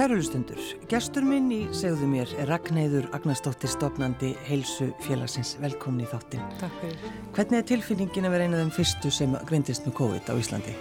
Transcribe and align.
Kærulustundur, 0.00 0.56
gestur 0.88 1.26
minn 1.28 1.50
í 1.52 1.58
segðu 1.76 2.06
mér 2.08 2.30
er 2.40 2.48
Ragnæður 2.48 3.10
Agnarsdóttir 3.12 3.68
stopnandi 3.68 4.30
heilsu 4.46 4.86
félagsins. 5.04 5.50
Velkomin 5.60 6.06
í 6.06 6.08
þáttin. 6.08 6.40
Takk 6.56 6.78
fyrir. 6.80 7.10
Hvernig 7.36 7.58
er 7.58 7.66
tilfinningin 7.68 8.24
að 8.24 8.32
vera 8.32 8.46
eina 8.46 8.56
af 8.56 8.62
þeim 8.62 8.70
fyrstu 8.78 9.10
sem 9.12 9.34
grindist 9.50 9.84
með 9.84 9.94
COVID 9.98 10.30
á 10.32 10.34
Íslandi? 10.40 10.72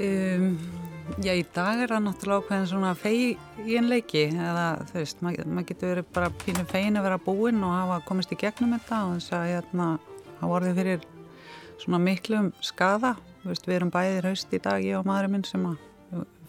Um, 0.00 0.46
já, 1.20 1.34
í 1.34 1.42
dag 1.58 1.82
er 1.84 1.92
það 1.92 2.06
náttúrulega 2.06 2.46
ákveðin 2.46 2.70
svona 2.70 2.92
feginleiki 3.02 4.22
eða 4.30 4.64
þú 4.88 4.96
veist, 5.02 5.20
maður 5.26 5.50
mað 5.58 5.68
getur 5.68 5.92
verið 5.92 6.08
bara 6.16 6.32
pínu 6.46 6.64
fegin 6.72 6.96
að 6.96 7.06
vera 7.10 7.20
búinn 7.26 7.60
og 7.68 7.74
hafa 7.74 7.98
komist 8.08 8.32
í 8.32 8.40
gegnum 8.46 8.72
þetta 8.78 9.02
og 9.10 9.18
þess 9.18 9.36
að 9.42 9.50
hérna 9.50 9.90
hafa 10.38 10.56
orðið 10.62 10.80
fyrir 10.80 11.04
svona 11.84 12.00
miklum 12.08 12.48
skada. 12.64 13.12
Veist, 13.44 13.68
við 13.68 13.82
erum 13.82 13.92
bæðir 13.92 14.30
haust 14.32 14.56
í 14.56 14.62
dag, 14.70 14.80
ég 14.80 14.96
og 15.02 15.04
maðurinn 15.12 15.36
minn 15.36 15.46
sem 15.52 15.68
að 15.68 15.76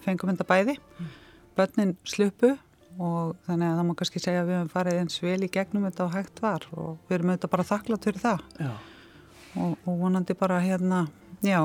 fengum 0.04 0.32
þetta 0.32 0.48
bæði 0.48 0.76
mm. 0.80 1.14
börnin 1.58 1.96
slupu 2.08 2.54
og 3.00 3.36
þannig 3.46 3.70
að 3.70 3.78
það 3.78 3.88
má 3.88 3.94
kannski 4.00 4.22
segja 4.22 4.42
að 4.42 4.50
við 4.50 4.58
hefum 4.58 4.72
farið 4.74 5.00
eins 5.00 5.22
vel 5.22 5.40
í 5.46 5.50
gegnum 5.52 5.86
þetta 5.88 6.06
og 6.06 6.14
hægt 6.16 6.42
var 6.44 6.68
og 6.74 6.92
við 7.08 7.16
erum 7.16 7.32
auðvitað 7.32 7.54
bara 7.54 7.68
þakklátt 7.70 8.08
fyrir 8.08 8.24
það 8.24 8.44
og, 8.66 9.74
og 9.74 9.92
vonandi 10.00 10.36
bara 10.38 10.60
hérna 10.64 11.04
já, 11.46 11.60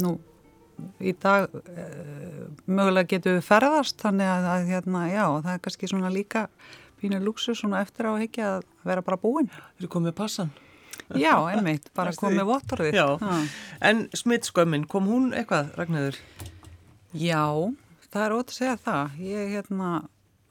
nú 0.00 0.16
í 1.00 1.12
dag 1.20 1.50
e, 1.52 1.86
mögulega 2.70 3.10
getum 3.14 3.36
við 3.36 3.46
ferðast 3.46 4.00
þannig 4.00 4.30
að, 4.30 4.48
að 4.54 4.70
hérna, 4.70 5.04
já, 5.10 5.24
það 5.44 5.52
er 5.52 5.62
kannski 5.66 5.90
svona 5.90 6.12
líka 6.14 6.46
pínur 7.00 7.24
luxus 7.24 7.60
svona 7.60 7.82
eftir 7.84 8.08
á 8.08 8.12
ekki 8.20 8.44
að 8.44 8.64
vera 8.86 9.04
bara 9.04 9.20
búinn. 9.20 9.48
Þú 9.80 9.88
er 9.88 9.92
komið 9.92 10.16
passan? 10.18 10.52
Já, 11.18 11.32
einmitt, 11.50 11.88
bara 11.96 12.12
komið 12.14 12.46
vottorðið. 12.52 12.98
En 13.82 14.04
smittskömmin, 14.14 14.86
kom 14.90 15.08
hún 15.10 15.32
eitthvað, 15.34 15.72
Ragnæður? 15.80 16.20
Já, 17.16 17.46
það 18.10 18.24
er 18.24 18.34
ótt 18.36 18.52
að 18.52 18.56
segja 18.56 18.78
það. 18.84 19.14
Ég 19.26 19.52
hérna, 19.56 19.90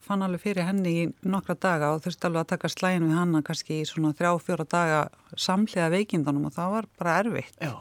fann 0.03 0.25
alveg 0.25 0.43
fyrir 0.43 0.67
henni 0.67 0.91
í 0.91 1.03
nokkra 1.23 1.55
daga 1.55 1.93
og 1.95 2.03
þurfti 2.03 2.27
alveg 2.27 2.43
að 2.43 2.52
taka 2.53 2.71
slægin 2.73 3.07
við 3.07 3.19
hanna 3.19 3.43
kannski 3.45 3.79
í 3.79 3.88
svona 3.88 4.11
þrjá, 4.17 4.31
fjóra 4.43 4.65
daga 4.67 5.02
samlega 5.37 5.91
veikindunum 5.93 6.49
og 6.49 6.55
það 6.57 6.73
var 6.75 6.89
bara 6.99 7.17
erfitt. 7.23 7.59
Já. 7.61 7.75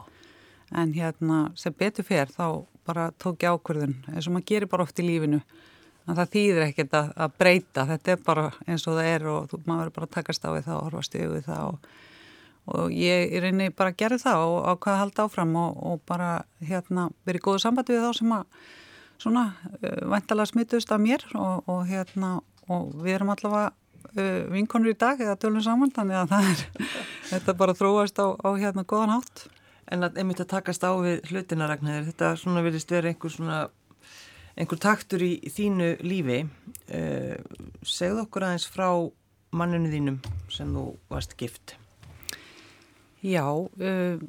En 0.79 0.93
hérna, 0.93 1.39
sem 1.57 1.75
betur 1.75 2.05
fer, 2.05 2.29
þá 2.29 2.67
bara 2.89 3.09
tók 3.21 3.43
ég 3.45 3.57
ákverðun 3.57 3.97
eins 4.13 4.29
og 4.29 4.35
maður 4.37 4.49
gerir 4.53 4.71
bara 4.71 4.85
oft 4.85 5.01
í 5.01 5.07
lífinu. 5.07 5.41
En 6.09 6.17
það 6.17 6.31
þýðir 6.35 6.67
ekkert 6.69 6.95
að, 6.97 7.09
að 7.25 7.33
breyta. 7.41 7.87
Þetta 7.89 8.13
er 8.13 8.21
bara 8.25 8.45
eins 8.65 8.87
og 8.89 8.97
það 8.97 9.09
er 9.11 9.27
og 9.33 9.49
þú, 9.51 9.61
maður 9.65 9.81
verður 9.83 9.97
bara 9.97 10.09
að 10.09 10.15
takast 10.15 10.47
á 10.47 10.51
við 10.55 10.69
það 10.69 10.77
og 10.77 10.87
horfast 10.87 11.19
yfir 11.19 11.45
það 11.49 11.73
og 11.73 11.91
og 12.75 12.93
ég 12.95 13.33
er 13.37 13.49
einni 13.49 13.71
bara 13.75 13.93
að 13.93 14.01
gera 14.03 14.21
það 14.21 14.45
og 14.45 14.59
á 14.69 14.73
hvað 14.77 14.95
að 14.95 15.03
halda 15.03 15.27
áfram 15.27 15.57
og, 15.61 15.81
og 15.91 16.05
bara 16.09 16.31
hérna 16.65 17.09
verið 17.29 17.45
góðu 17.47 17.63
sambandi 17.65 17.97
við 17.97 18.07
þá 18.07 18.21
sem 18.21 18.37
að 18.37 18.63
svona 19.19 19.45
uh, 19.49 20.01
væntalega 20.13 20.53
smittust 20.53 20.95
af 20.95 21.03
mér 21.03 21.25
og, 21.35 21.69
og 21.69 21.85
hérna 21.89 22.39
og 22.69 22.91
við 23.03 23.17
erum 23.17 23.33
allavega 23.35 23.71
uh, 23.73 24.43
vinkonur 24.53 24.93
í 24.93 24.99
dag 24.99 25.21
eða 25.25 25.39
tölum 25.41 25.65
saman 25.65 25.95
þannig 25.95 26.21
að 26.21 26.35
það 26.35 26.51
er 26.53 26.93
þetta 27.33 27.57
bara 27.63 27.77
þróast 27.79 28.21
á, 28.23 28.27
á 28.37 28.49
hérna 28.61 28.87
góðan 28.89 29.17
hátt. 29.17 29.49
En 29.89 30.05
að 30.05 30.21
einmitt 30.21 30.43
að 30.45 30.51
takast 30.53 30.85
á 30.85 30.93
við 31.01 31.23
hlutinaræknaðir, 31.31 32.11
þetta 32.11 32.35
svona 32.37 32.61
vilist 32.67 32.91
vera 32.93 33.09
einhver 33.09 33.33
svona 33.33 33.63
einhver 34.59 34.81
taktur 34.83 35.23
í 35.25 35.33
þínu 35.55 35.95
lífi 36.05 36.43
uh, 36.45 37.37
segð 37.87 38.25
okkur 38.27 38.49
aðeins 38.49 38.69
frá 38.69 38.91
manninu 39.57 39.91
þínum 39.93 40.19
sem 40.53 40.73
þú 40.75 40.91
varst 41.09 41.37
gift 41.41 41.79
Já, 43.19 43.51
uh, 43.51 44.21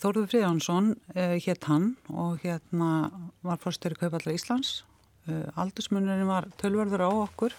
Þóruður 0.00 0.30
Fríðansson 0.30 0.94
uh, 1.12 1.34
hétt 1.36 1.66
hann 1.68 1.90
og 2.08 2.40
hérna 2.40 3.10
var 3.44 3.60
fórstöru 3.60 3.98
Kaupallar 4.00 4.32
Íslands. 4.32 4.86
Uh, 5.28 5.44
Aldursmunurinn 5.60 6.24
var 6.24 6.48
tölverður 6.56 7.04
á 7.04 7.10
okkur, 7.12 7.52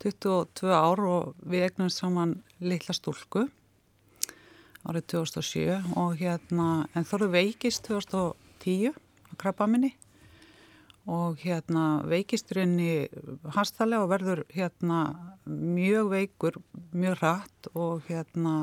22 0.00 0.72
ár 0.72 1.04
og 1.04 1.34
við 1.44 1.66
egnumst 1.68 2.00
saman 2.00 2.38
litla 2.64 2.96
stúlku 2.96 3.44
árið 4.88 5.04
2007 5.18 5.92
og 6.00 6.16
hérna, 6.16 6.88
en 6.96 7.04
Þóruður 7.04 7.36
veikist 7.36 7.84
2010 7.92 8.96
á 8.96 9.32
krabbaminni 9.36 9.92
og 11.12 11.36
hérna 11.44 12.00
veikisturinn 12.08 12.78
hastalega 13.52 14.06
og 14.06 14.14
verður 14.14 14.46
hérna 14.54 15.04
mjög 15.44 16.14
veikur, 16.16 16.62
mjög 16.96 17.20
rætt 17.20 17.74
og 17.76 18.06
hérna 18.08 18.62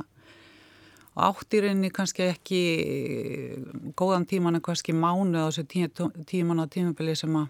áttirinni 1.28 1.92
kannski 1.94 2.26
ekki 2.30 2.62
góðan 4.00 4.28
tíman 4.30 4.60
en 4.60 4.66
kannski 4.66 4.96
mánu 4.96 5.42
á 5.44 5.50
þessu 5.50 5.66
tíman 6.30 6.64
á 6.64 6.66
tímabili 6.72 7.16
sem 7.18 7.36
að 7.36 7.50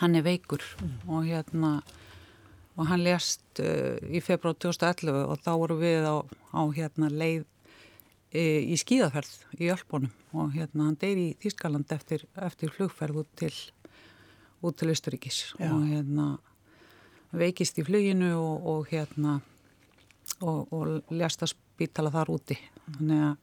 hann 0.00 0.14
er 0.14 0.24
veikur. 0.24 0.62
Mm. 0.80 0.98
og 1.10 1.24
hérna 1.26 1.70
og 2.78 2.86
hann 2.88 3.02
lést 3.04 3.60
uh, 3.60 3.98
í 4.08 4.22
februar 4.24 4.56
2011 4.56 5.24
og 5.26 5.40
þá 5.44 5.50
voru 5.58 5.80
við 5.80 6.06
á, 6.06 6.16
á 6.56 6.62
hérna 6.72 7.10
leið 7.10 7.42
e, 8.32 8.42
í 8.72 8.78
skíðaferð 8.80 9.60
í 9.60 9.68
Ölbónum 9.74 10.12
og 10.32 10.54
hérna 10.54 10.86
hann 10.86 10.96
deyri 11.00 11.30
í 11.32 11.36
Þýskaland 11.42 11.92
eftir, 11.92 12.24
eftir 12.38 12.72
flugferð 12.72 13.24
út 13.24 13.30
til 13.36 13.52
út 14.62 14.76
til 14.76 14.92
Östuríkis 14.92 15.42
og 15.58 15.86
hérna 15.88 16.34
veikist 17.32 17.78
í 17.80 17.84
fluginu 17.86 18.32
og, 18.38 18.66
og 18.72 18.88
hérna 18.90 19.38
og, 20.40 20.72
og 20.72 21.12
lést 21.12 21.42
að 21.44 21.56
spítala 21.80 22.12
þar 22.12 22.34
úti. 22.36 22.58
Þannig 22.98 23.20
að 23.24 23.36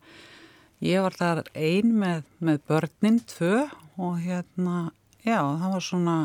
ég 0.86 1.02
var 1.02 1.18
þar 1.18 1.44
ein 1.58 1.94
með, 1.98 2.25
með 2.38 2.59
börnin 2.70 3.22
tvö 3.25 3.66
og 3.98 4.20
hérna 4.22 4.92
já 5.25 5.40
það 5.42 5.72
var 5.74 5.86
svona 5.86 6.18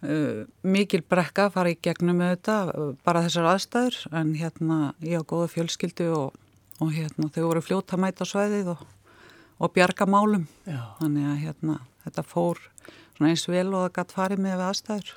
uh, 0.00 0.46
mikil 0.64 1.02
brekka 1.04 1.48
að 1.48 1.56
fara 1.58 1.74
í 1.74 1.80
gegnum 1.84 2.22
með 2.22 2.32
þetta, 2.32 2.56
bara 3.04 3.24
þessar 3.26 3.50
aðstæður. 3.52 3.98
En 4.22 4.32
hérna 4.40 4.78
ég 5.04 5.20
á 5.20 5.28
góða 5.28 5.50
fjölskyldu 5.52 6.08
og, 6.16 6.38
og 6.80 6.94
hérna 6.96 7.28
þau 7.28 7.44
voru 7.50 7.64
fljóta 7.64 8.00
mæta 8.00 8.24
á 8.24 8.32
svæðið 8.32 8.72
og, 8.72 8.86
og 9.60 9.74
bjarga 9.76 10.08
málum. 10.08 10.48
Já. 10.64 10.80
þannig 11.02 11.28
að 11.28 11.42
hérna 11.44 11.80
þetta 12.06 12.24
fór 12.24 12.64
svona 13.18 13.34
eins 13.34 13.44
vel 13.50 13.68
og 13.74 13.84
það 13.84 13.92
gætt 13.98 14.16
farið 14.16 14.42
með 14.46 14.64
aðstæður. 14.70 15.12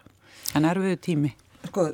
En 0.54 0.68
erfiðu 0.68 1.00
tími 1.00 1.32
Sko, 1.64 1.90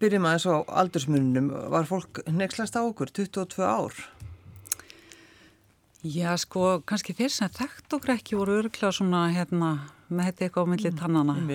byrjum 0.00 0.26
aðeins 0.28 0.46
á 0.46 0.56
aldursmunum, 0.82 1.48
var 1.72 1.88
fólk 1.88 2.22
nexlast 2.30 2.76
á 2.78 2.82
okkur 2.82 3.10
22 3.10 3.64
ár? 3.66 3.96
Já, 6.02 6.32
sko, 6.40 6.80
kannski 6.86 7.14
þeir 7.14 7.30
sem 7.30 7.50
þekkt 7.54 7.94
okkur 7.94 8.16
ekki 8.16 8.38
voru 8.38 8.56
örglega 8.58 8.90
svona, 8.94 9.26
hérna, 9.30 9.68
með 10.10 10.30
þetta 10.30 10.44
eitthvað 10.46 10.66
á 10.66 10.70
millið 10.72 10.90
mm, 10.90 10.98
tannana. 10.98 11.36
Mm, 11.38 11.52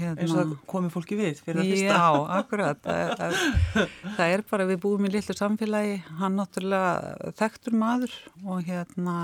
hérna, 0.00 0.14
eins 0.24 0.36
og 0.40 0.54
komið 0.70 0.94
fólki 0.94 1.18
við 1.18 1.42
fyrir 1.44 1.60
að 1.60 1.68
fyrsta. 1.68 1.98
Já, 1.98 2.06
akkurat. 2.38 2.80
það, 2.86 3.20
er, 3.36 3.92
það 4.16 4.32
er 4.36 4.44
bara, 4.52 4.68
við 4.70 4.80
búum 4.86 5.04
í 5.04 5.12
lillu 5.12 5.36
samfélagi, 5.36 5.98
hann 6.20 6.40
náttúrulega 6.40 7.32
þekktur 7.42 7.76
maður 7.82 8.16
og 8.46 8.64
hérna, 8.70 9.16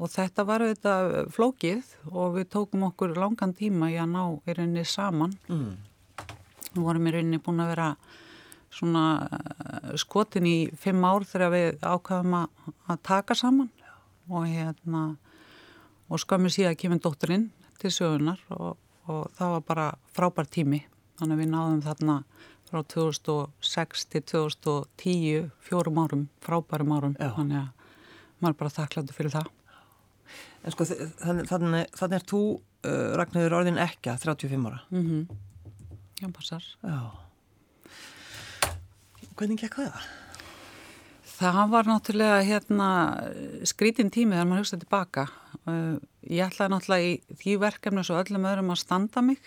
og 0.00 0.12
þetta 0.16 0.46
var 0.48 0.64
auðvitað 0.64 1.12
flókið 1.36 1.96
og 2.08 2.38
við 2.38 2.48
tókum 2.56 2.88
okkur 2.88 3.12
langan 3.20 3.52
tíma 3.56 3.92
í 3.92 4.00
að 4.00 4.14
ná 4.16 4.22
í 4.32 4.56
rauninni 4.56 4.86
saman. 4.88 5.36
Mm. 5.52 5.74
Við 6.74 6.82
vorum 6.82 7.08
í 7.08 7.14
rauninni 7.14 7.42
búin 7.42 7.62
að 7.62 7.72
vera 7.74 7.88
svona 8.74 9.04
eh, 9.24 9.92
skotin 10.00 10.48
í 10.48 10.56
fimm 10.80 11.04
ár 11.06 11.26
þegar 11.28 11.52
við 11.54 11.84
ákvaðum 11.84 12.38
að, 12.40 12.72
að 12.90 13.02
taka 13.06 13.36
saman. 13.38 13.70
Og 14.32 14.48
hérna 14.48 15.04
og 16.08 16.20
skamur 16.22 16.52
síðan 16.52 16.78
kemur 16.80 17.02
dótturinn 17.04 17.50
til 17.80 17.92
sögunar 17.92 18.40
og, 18.54 18.74
og 19.10 19.30
það 19.36 19.54
var 19.56 19.64
bara 19.68 19.86
frábær 20.16 20.48
tími. 20.50 20.82
Þannig 21.20 21.36
að 21.36 21.42
við 21.42 21.50
náðum 21.52 21.82
þarna 21.84 22.18
frá 22.68 22.80
2006 22.90 24.06
til 24.10 24.22
2010 24.32 25.50
fjórum 25.62 26.00
árum, 26.02 26.28
frábærum 26.42 26.94
árum. 26.96 27.18
Já. 27.20 27.30
þannig 27.36 27.60
að 27.60 27.90
maður 28.40 28.54
er 28.54 28.60
bara 28.62 28.76
þakkláttu 28.78 29.16
fyrir 29.16 29.34
það. 29.34 29.50
En 30.64 30.74
sko 30.74 30.86
þannig, 30.88 31.48
þannig, 31.50 31.90
þannig 31.94 32.16
er 32.18 32.28
þú 32.28 32.40
uh, 32.54 33.10
Ragnarður 33.20 33.58
orðin 33.60 33.82
ekki 33.84 34.10
að 34.12 34.24
35 34.24 34.70
ára. 34.70 34.86
Mm 34.90 35.04
Já, 35.04 35.53
passar. 36.32 36.64
Já. 36.80 37.10
Hvernig 39.34 39.60
gekk 39.60 39.80
það? 39.82 40.04
Það 41.34 41.70
var 41.72 41.88
náttúrulega 41.90 42.42
hérna 42.46 42.88
skrítin 43.66 44.12
tími 44.14 44.36
þegar 44.36 44.48
maður 44.48 44.62
hugsaði 44.62 44.84
tilbaka. 44.84 45.24
Uh, 45.66 45.96
ég 46.30 46.46
ætlaði 46.46 46.72
náttúrulega 46.72 47.08
í 47.10 47.38
því 47.42 47.56
verkefni 47.64 48.04
svo 48.06 48.20
öllum 48.20 48.46
öðrum 48.48 48.72
að 48.72 48.82
standa 48.84 49.24
mig 49.26 49.40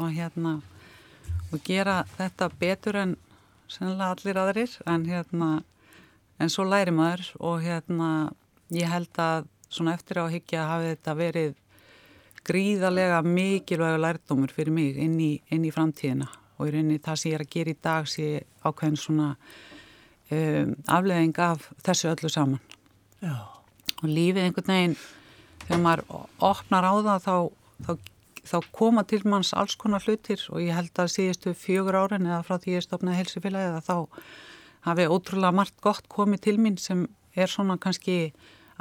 og 0.00 0.10
hérna 0.12 0.56
og 1.52 1.62
gera 1.64 2.02
þetta 2.16 2.48
betur 2.58 2.98
en 2.98 3.16
sennilega 3.70 4.16
allir 4.16 4.40
aðrir 4.42 4.76
en 4.88 5.06
hérna 5.06 5.50
en 6.42 6.52
svo 6.52 6.66
læri 6.66 6.94
maður 6.94 7.28
og 7.38 7.62
hérna 7.62 8.08
ég 8.74 8.90
held 8.90 9.20
að 9.20 9.48
svona 9.72 9.94
eftir 9.96 10.20
á 10.20 10.26
higgja 10.32 10.68
hafi 10.68 10.92
þetta 10.92 11.16
verið 11.16 11.54
gríðarlega 12.48 13.22
mikilvægur 13.26 14.02
lærdómur 14.02 14.52
fyrir 14.54 14.74
mig 14.74 14.98
inn 15.00 15.18
í, 15.22 15.32
inn 15.52 15.66
í 15.66 15.72
framtíðina. 15.74 16.28
Og 16.58 16.68
í 16.68 16.74
rauninni 16.74 17.00
það 17.02 17.18
sem 17.20 17.32
ég 17.32 17.38
er 17.38 17.44
að 17.44 17.52
gera 17.54 17.72
í 17.72 17.80
dag 17.82 18.08
sé 18.10 18.28
ákveðin 18.62 19.00
svona 19.00 19.28
um, 20.30 20.76
afleðing 20.86 21.42
af 21.42 21.68
þessu 21.86 22.12
öllu 22.12 22.30
saman. 22.32 22.62
Já. 23.22 23.36
og 24.02 24.08
lífið 24.10 24.42
einhvern 24.42 24.72
veginn 24.72 24.94
þegar 25.62 25.82
maður 25.84 26.24
opnar 26.42 26.86
á 26.90 26.94
það 27.06 27.20
þá, 27.22 27.36
þá, 27.86 27.92
þá 28.50 28.56
koma 28.74 29.04
til 29.06 29.20
manns 29.22 29.52
alls 29.54 29.76
konar 29.78 30.02
hlutir. 30.02 30.42
Og 30.50 30.64
ég 30.64 30.74
held 30.74 30.98
að 30.98 31.12
síðustu 31.14 31.54
fjögur 31.54 32.00
árin 32.00 32.26
eða 32.26 32.42
frá 32.46 32.58
því 32.58 32.78
ég 32.78 32.86
stopnaði 32.86 33.20
helsefélagi 33.22 33.70
eða 33.70 33.84
þá 33.86 34.24
hafi 34.88 35.06
ótrúlega 35.06 35.54
margt 35.54 35.78
gott 35.84 36.08
komið 36.10 36.42
til 36.48 36.56
mín 36.58 36.78
sem 36.82 37.06
er 37.38 37.50
svona 37.50 37.78
kannski 37.80 38.32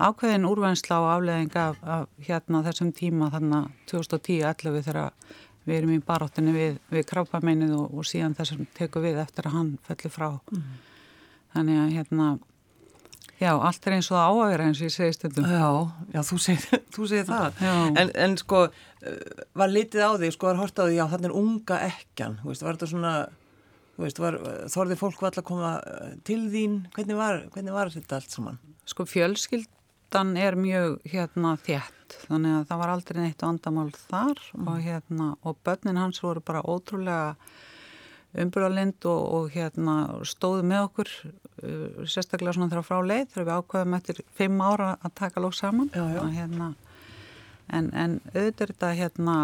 ákveðin 0.07 0.47
úrvennsla 0.49 0.99
og 1.03 1.09
afleðing 1.15 1.55
af, 1.59 1.79
af 1.83 2.05
hérna 2.25 2.63
þessum 2.65 2.91
tíma 2.95 3.31
þannig 3.33 3.71
2010-11 3.91 4.85
þegar 4.87 5.11
við 5.67 5.77
erum 5.77 5.95
í 5.95 6.03
baróttinni 6.05 6.53
við, 6.55 6.77
við 6.91 7.07
krápameinnið 7.09 7.75
og, 7.77 7.91
og 7.97 8.07
síðan 8.09 8.37
þessum 8.37 8.63
tekum 8.77 9.05
við 9.05 9.19
eftir 9.21 9.49
að 9.49 9.57
hann 9.57 9.75
fellir 9.87 10.13
frá. 10.13 10.29
Mm. 10.51 10.71
þannig 11.51 11.81
að 11.81 11.91
hérna 11.97 12.29
já, 13.41 13.51
allt 13.57 13.87
er 13.87 13.97
eins 13.97 14.09
og 14.11 14.17
það 14.17 14.37
áægra 14.37 14.69
eins 14.69 14.81
og 14.81 14.87
ég 14.87 14.95
segi 14.95 15.17
stundum. 15.17 15.49
Já, 15.49 15.67
já 16.15 16.21
þú 16.29 16.39
segir, 16.45 16.81
þú 16.95 17.09
segir 17.11 17.27
það. 17.29 17.61
En, 17.99 18.15
en 18.25 18.39
sko 18.39 18.63
eh, 18.69 19.45
var 19.57 19.73
litið 19.73 20.05
á 20.05 20.11
því, 20.15 20.31
sko 20.35 20.49
var 20.51 20.61
hort 20.61 20.81
á 20.81 20.85
því 20.85 20.97
já, 20.97 21.05
þannig 21.13 21.29
er 21.29 21.37
unga 21.41 21.79
ekkan, 21.89 22.39
þú 22.41 22.51
veist, 22.51 22.65
var 22.65 22.77
þetta 22.77 22.91
svona 22.93 23.13
þú 23.95 24.05
veist, 24.05 24.21
var, 24.23 24.39
þorði 24.73 24.97
fólk 25.01 25.21
alltaf 25.21 25.43
að 25.43 25.49
koma 25.51 25.75
eh, 25.81 26.15
til 26.27 26.41
þín, 26.53 26.79
hvernig 26.95 27.19
var, 27.19 27.43
hvernig 27.53 27.77
var 27.77 27.93
þetta 27.93 28.21
allt 28.21 28.33
saman? 28.37 28.61
Sko 28.89 29.05
fjölskyldan 30.11 30.37
er 30.37 30.55
mjög 30.55 30.99
hérna 31.07 31.57
þétt 31.57 32.15
þannig 32.27 32.55
að 32.59 32.65
það 32.67 32.79
var 32.79 32.89
aldrei 32.91 33.21
neitt 33.21 33.41
vandamál 33.41 33.91
þar 33.95 34.39
mm. 34.53 34.67
og 34.67 34.81
hérna 34.83 35.35
og 35.43 35.57
börnin 35.63 35.97
hans 35.97 36.21
voru 36.21 36.41
bara 36.41 36.61
ótrúlega 36.61 37.35
umbyrðalind 38.33 39.05
og, 39.05 39.33
og 39.33 39.49
hérna 39.51 40.23
stóðu 40.23 40.63
með 40.63 40.83
okkur 40.89 41.07
uh, 41.63 42.03
sérstaklega 42.05 42.53
svona 42.53 42.69
þegar 42.69 42.87
frá 42.87 42.99
leið 43.01 43.27
þegar 43.31 43.47
við 43.47 43.55
ákveðum 43.55 43.95
eftir 43.95 44.21
fimm 44.35 44.61
ára 44.61 44.97
að 45.01 45.15
taka 45.15 45.41
lók 45.41 45.55
saman 45.55 45.89
já, 45.93 46.03
já. 46.11 46.21
Hérna, 46.35 46.73
en, 47.71 47.91
en 47.93 48.19
auðvitað 48.33 48.61
er 48.67 48.73
þetta 48.73 48.93
hérna 48.99 49.37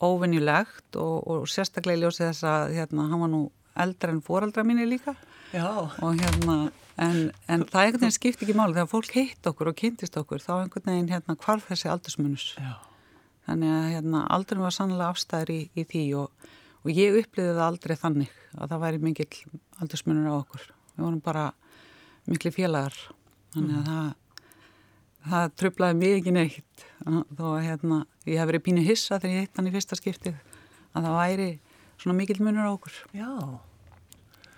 óvinnilegt 0.00 0.96
og, 0.96 1.16
og 1.28 1.48
sérstaklega 1.48 1.98
í 1.98 2.04
ljósi 2.06 2.24
þess 2.24 2.44
að 2.44 2.76
hérna 2.78 3.08
hann 3.10 3.24
var 3.24 3.32
nú 3.32 3.48
eldra 3.76 4.12
en 4.12 4.24
fóraldra 4.24 4.64
mínu 4.64 4.88
líka 4.88 5.16
já. 5.52 5.68
og 6.02 6.20
hérna 6.20 6.58
En, 6.98 7.28
en 7.46 7.62
það 7.62 7.84
einhvern 7.84 8.02
veginn 8.02 8.16
skipti 8.16 8.42
ekki 8.44 8.54
máli 8.58 8.74
þegar 8.74 8.90
fólk 8.90 9.12
heitt 9.14 9.46
okkur 9.46 9.70
og 9.70 9.76
kynntist 9.78 10.16
okkur 10.18 10.42
þá 10.42 10.64
einhvern 10.64 10.88
veginn 10.90 11.10
hérna 11.12 11.36
hvarf 11.38 11.68
þessi 11.70 11.90
aldursmunus. 11.92 12.46
Já. 12.58 12.72
Þannig 13.46 13.74
að 13.76 13.90
hérna 13.92 14.22
aldrei 14.34 14.58
var 14.60 14.74
sannlega 14.74 15.12
afstæður 15.14 15.52
í, 15.54 15.58
í 15.78 15.84
því 15.88 16.02
og, 16.18 16.48
og 16.82 16.90
ég 16.90 17.18
uppliði 17.20 17.52
það 17.52 17.66
aldrei 17.68 17.94
þannig 18.00 18.32
að 18.56 18.72
það 18.72 18.82
væri 18.82 19.02
mikill 19.04 19.60
aldursmunur 19.78 20.26
á 20.26 20.34
okkur. 20.40 20.64
Við 20.96 21.04
vorum 21.04 21.20
bara 21.28 21.44
miklu 22.26 22.52
félagar. 22.56 22.98
Þannig 23.54 23.76
að 23.76 23.84
mm. 23.84 23.92
það, 23.92 24.48
það 25.30 25.54
tröflaði 25.62 25.98
mig 26.00 26.16
ekki 26.16 26.34
neitt. 26.34 26.84
Þó 27.06 27.44
að 27.52 27.62
hérna 27.68 28.00
ég 28.26 28.42
hef 28.42 28.50
verið 28.50 28.64
pínu 28.66 28.84
hissa 28.88 29.20
þegar 29.22 29.36
ég 29.36 29.46
heitt 29.46 29.62
hann 29.62 29.70
í 29.70 29.76
fyrsta 29.76 30.00
skiptið 30.00 30.42
að 30.98 31.06
það 31.06 31.20
væri 31.20 31.48
svona 31.94 32.18
mikill 32.18 32.42
munur 32.42 32.66
á 32.66 32.74
okkur. 32.74 32.98
Já. 33.14 33.30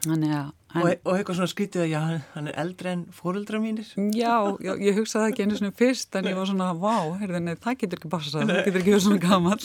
Þannig 0.09 0.35
að 0.39 0.57
En, 0.71 0.85
og, 0.85 0.91
og 1.03 1.17
eitthvað 1.17 1.39
svona 1.41 1.51
skritið 1.51 1.83
að 1.83 1.89
já, 1.91 2.01
hann 2.37 2.47
er 2.47 2.59
eldri 2.63 2.91
en 2.93 3.01
fóruldra 3.15 3.59
mínir. 3.59 3.89
Já, 4.15 4.35
já 4.63 4.71
ég 4.79 4.99
hugsaði 5.01 5.33
ekki 5.33 5.47
einu 5.47 5.57
svona 5.59 5.75
fyrst 5.81 6.15
en 6.21 6.29
ég 6.31 6.37
var 6.39 6.47
svona, 6.47 6.69
vá, 6.79 6.95
heyrðinni, 7.19 7.57
það 7.65 7.79
getur 7.81 7.99
ekki 7.99 8.11
passað, 8.13 8.45
það 8.45 8.61
getur 8.69 8.81
ekki 8.81 8.95
verið 8.95 9.07
svona 9.09 9.23
gaman 9.25 9.59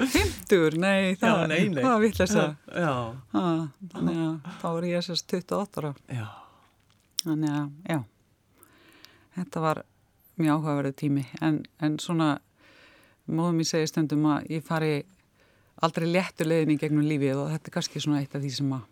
Fymtur, 0.14 0.78
nei, 0.82 1.14
það, 1.20 1.30
já, 1.30 1.46
nei, 1.52 1.60
nei. 1.76 1.82
það 1.84 2.34
að 2.40 2.50
ha, 3.36 3.46
Þannig 3.94 4.20
að 4.24 4.58
þá 4.64 4.68
er 4.72 4.88
ég 4.90 5.06
sérst 5.06 5.36
28 5.38 5.84
ára. 5.84 5.94
Já. 6.10 6.26
Þannig 7.22 7.56
að, 7.60 7.70
já 7.94 8.00
Þetta 9.38 9.62
var 9.62 9.84
mjög 10.40 10.58
áhugaverðu 10.58 10.96
tími 11.04 11.26
en, 11.44 11.62
en 11.78 11.98
svona 12.02 12.32
móðum 13.30 13.62
ég 13.62 13.70
segja 13.70 13.90
stundum 13.92 14.26
að 14.32 14.50
ég 14.56 14.64
fari 14.66 14.94
aldrei 15.84 16.08
léttu 16.10 16.46
leðin 16.46 16.74
í 16.74 16.80
gegnum 16.80 17.06
lífið 17.06 17.44
og 17.44 17.52
þetta 17.54 17.70
er 17.70 17.76
kannski 17.76 18.02
svona 18.02 18.22
eitt 18.24 18.34
af 18.34 18.42
því 18.42 18.52
sem 18.56 18.72
að 18.74 18.88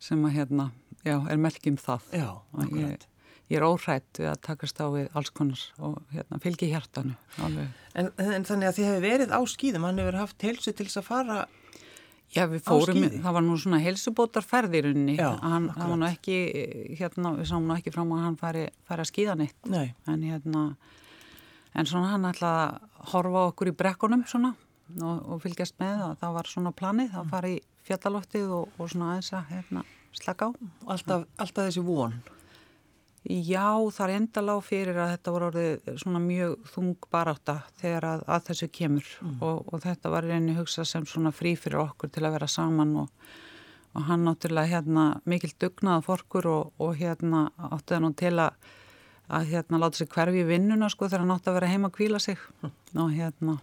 sem 0.00 0.26
að 0.26 0.36
hérna, 0.38 0.70
já, 1.04 1.16
er 1.30 1.40
melkjum 1.40 1.78
það. 1.80 2.10
Já, 2.16 2.28
akkurat. 2.56 3.06
Ég, 3.06 3.06
ég 3.50 3.60
er 3.60 3.66
óhrætt 3.66 4.20
við 4.20 4.30
að 4.32 4.42
takast 4.46 4.80
á 4.80 4.86
við 4.94 5.08
alls 5.18 5.32
konar 5.36 5.62
og 5.78 6.00
hérna, 6.14 6.40
fylgi 6.42 6.70
hjartanu. 6.72 7.16
En, 7.40 8.12
en 8.16 8.46
þannig 8.48 8.70
að 8.70 8.76
þið 8.78 8.90
hefur 8.90 9.06
verið 9.06 9.34
á 9.34 9.40
skýðum, 9.54 9.88
hann 9.88 10.02
hefur 10.02 10.20
haft 10.22 10.46
helsu 10.46 10.72
til 10.72 10.88
þess 10.88 11.02
að 11.02 11.10
fara 11.10 11.40
Já, 12.30 12.44
við 12.46 12.60
fórum, 12.62 13.00
það 13.10 13.34
var 13.34 13.42
nú 13.42 13.56
svona 13.58 13.80
helsubótarferðirunni, 13.82 15.16
hann 15.18 15.64
var 15.74 15.96
nú 15.98 16.06
ekki, 16.06 16.36
hérna, 17.00 17.32
við 17.40 17.48
sáum 17.50 17.66
nú 17.66 17.74
ekki 17.74 17.90
fram 17.90 18.12
að 18.14 18.22
hann 18.22 18.36
fari, 18.38 18.62
fari 18.86 19.02
að 19.02 19.08
skýða 19.10 19.34
neitt. 19.40 19.58
Nei. 19.66 19.88
En 20.06 20.22
hérna, 20.22 20.62
en 21.74 21.90
svona 21.90 22.12
hann 22.12 22.28
ætlaði 22.30 22.68
að 22.68 23.08
horfa 23.10 23.42
okkur 23.48 23.72
í 23.72 23.74
brekkunum 23.82 24.22
svona 24.30 24.52
og, 25.00 25.18
og 25.26 25.42
fylgjast 25.42 25.80
með 25.82 26.04
og 26.06 26.14
það 26.22 26.36
var 26.38 26.50
svona 26.52 26.74
planið 26.76 27.18
að 27.18 27.34
fara 27.34 27.50
í 27.50 27.58
fjallaloftið 27.88 28.52
og, 28.58 28.76
og 28.78 28.92
svona 28.92 29.14
aðeins 29.14 29.32
að 29.36 29.54
hérna, 29.54 29.86
slaka 30.16 30.50
á. 30.50 30.50
Alltaf, 30.96 31.26
alltaf 31.38 31.68
þessi 31.68 31.84
von? 31.86 32.20
Já, 33.28 33.76
það 33.92 34.06
er 34.06 34.14
enda 34.16 34.42
lág 34.42 34.62
fyrir 34.64 34.96
að 34.96 35.10
þetta 35.12 35.32
voru 35.34 35.46
orðið 35.50 35.88
svona 36.00 36.20
mjög 36.24 36.54
þung 36.72 37.08
baráta 37.12 37.58
þegar 37.82 38.06
að, 38.08 38.22
að 38.32 38.46
þessu 38.46 38.68
kemur 38.72 39.10
mm. 39.20 39.34
og, 39.44 39.58
og 39.68 39.82
þetta 39.84 40.12
var 40.14 40.24
reyni 40.24 40.54
hugsað 40.56 40.88
sem 40.88 41.04
svona 41.06 41.32
frí 41.36 41.52
fyrir 41.60 41.82
okkur 41.82 42.08
til 42.14 42.24
að 42.24 42.38
vera 42.38 42.48
saman 42.48 42.94
og, 43.02 43.28
og 43.92 44.08
hann 44.08 44.24
náttúrulega 44.24 44.72
hérna 44.72 45.04
mikil 45.28 45.52
dugnaða 45.60 46.06
forkur 46.08 46.48
og, 46.48 46.72
og 46.80 46.96
hérna 46.96 47.50
átti 47.68 47.92
það 47.92 48.02
nú 48.06 48.12
til 48.22 48.32
að, 48.40 48.72
að 49.28 49.52
hérna 49.52 49.82
láta 49.84 50.00
sig 50.00 50.10
hverfi 50.16 50.40
í 50.40 50.48
vinnuna 50.48 50.88
sko 50.88 51.10
þegar 51.10 51.26
hann 51.26 51.36
átti 51.36 51.52
að 51.52 51.58
vera 51.60 51.72
heima 51.74 51.92
að 51.92 51.96
kvíla 52.00 52.24
sig 52.24 52.40
mm. 52.62 52.74
og 53.04 53.14
hérna 53.18 53.58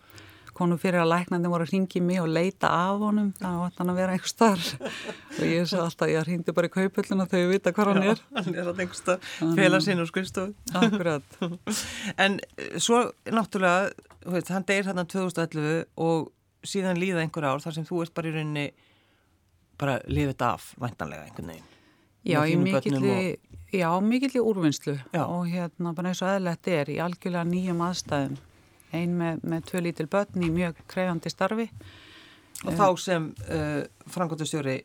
konu 0.58 0.78
fyrir 0.82 1.04
að 1.04 1.12
læknandi 1.14 1.52
voru 1.52 1.68
að 1.68 1.74
ringi 1.76 2.02
mig 2.04 2.22
og 2.24 2.32
leita 2.34 2.72
af 2.74 3.04
honum. 3.04 3.30
Þá 3.38 3.50
ætti 3.68 3.82
hann 3.82 3.94
að 3.94 4.00
vera 4.02 4.16
einhver 4.18 4.32
starf 4.34 4.72
og 4.80 5.44
ég 5.46 5.70
sé 5.70 5.80
alltaf, 5.82 6.12
ég 6.12 6.28
ringdi 6.28 6.56
bara 6.58 6.70
í 6.70 6.74
kaupullina 6.74 7.28
þegar 7.30 7.46
ég 7.46 7.54
vita 7.54 7.74
hvað 7.78 7.94
hann 7.94 8.10
er. 8.14 8.24
hann 8.38 8.52
er 8.56 8.64
alltaf 8.64 8.84
einhver 8.84 9.02
starf, 9.02 9.32
fela 9.60 9.82
sín 9.86 10.02
og 10.04 10.10
skrifstofu. 10.12 10.56
Akkurat. 10.82 11.40
En 12.24 12.40
eh, 12.58 12.78
svo 12.82 13.04
náttúrulega 13.30 13.92
veit, 14.26 14.50
hann 14.52 14.66
deyir 14.68 14.88
þarna 14.88 15.06
2011 15.08 15.86
og 16.04 16.32
síðan 16.68 17.00
líða 17.00 17.24
einhver 17.24 17.48
ár 17.48 17.64
þar 17.64 17.78
sem 17.78 17.88
þú 17.88 18.04
ert 18.04 18.16
bara 18.18 18.30
í 18.32 18.36
rauninni 18.36 18.68
bara 19.78 20.00
lifið 20.10 20.44
af 20.48 20.72
væntanlega 20.82 21.28
einhvern 21.28 21.54
veginn 21.54 21.74
Já, 22.28 22.42
ég 22.50 22.60
mikilli 22.60 23.14
og... 23.14 23.56
Já, 23.72 23.88
mikilli 24.04 24.42
úrvinnslu 24.42 24.98
já. 25.14 25.24
og 25.24 25.48
hérna 25.48 25.94
bara 25.96 26.12
eins 26.12 26.22
og 26.24 26.32
eðlert 26.34 26.68
er 26.72 26.92
í 26.92 26.98
algjörlega 27.04 27.48
nýjum 27.48 27.84
aðstæðum 27.88 28.38
ein 28.96 29.15
með, 29.17 29.41
með 29.44 29.65
tvö 29.72 29.84
lítil 29.86 30.08
börn 30.12 30.44
í 30.46 30.51
mjög 30.53 30.79
krefjandi 30.89 31.32
starfi. 31.34 31.67
Og 32.65 32.74
þá 32.74 32.88
sem 33.01 33.27
uh, 33.53 33.84
frangotustjóri 34.10 34.79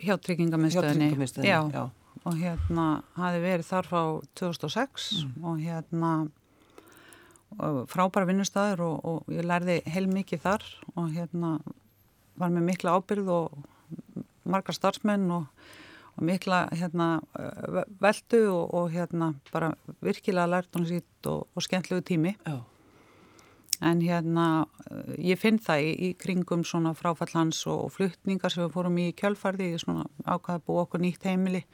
hjá 0.00 0.16
tryggingamiðstöðinni. 0.20 1.46
Já, 1.46 1.60
já. 1.72 1.84
og 2.24 2.36
hérna 2.36 2.86
hafi 3.16 3.40
verið 3.42 3.68
þar 3.70 3.88
frá 3.88 4.02
2006 4.38 5.08
mm. 5.24 5.48
og 5.48 5.62
hérna 5.64 6.12
frábæra 7.90 8.28
vinnustæður 8.28 8.84
og, 8.86 8.96
og 9.04 9.32
ég 9.34 9.46
lærði 9.46 9.80
heilmikið 9.90 10.42
þar 10.44 10.66
og 10.94 11.10
hérna 11.16 11.56
var 12.38 12.52
með 12.54 12.68
mikla 12.68 12.94
ábyrð 13.00 13.32
og 13.34 13.56
margar 14.50 14.76
starfsmenn 14.76 15.26
og, 15.34 15.48
og 16.14 16.26
mikla 16.28 16.62
hérna 16.70 17.08
veldu 18.00 18.44
og, 18.52 18.64
og 18.78 18.92
hérna 18.94 19.32
bara 19.50 19.72
virkilega 20.04 20.46
lært 20.52 20.78
hún 20.78 20.86
sýtt 20.88 21.30
og 21.32 21.64
skemmtlegu 21.66 22.06
tími. 22.06 22.36
Já 22.46 22.60
en 23.80 24.02
hérna 24.04 24.46
ég 25.16 25.40
finn 25.40 25.58
það 25.62 25.86
í, 25.86 25.90
í 26.08 26.10
kringum 26.20 26.64
svona 26.68 26.92
fráfallans 26.96 27.62
og, 27.66 27.86
og 27.86 27.94
fluttningar 27.96 28.52
sem 28.52 28.66
við 28.66 28.76
fórum 28.76 29.00
í 29.00 29.10
kjölfarði, 29.16 29.72
svona 29.80 30.06
ákvaða 30.26 30.64
búið 30.66 30.84
okkur 30.84 31.04
nýtt 31.04 31.26
heimili 31.28 31.64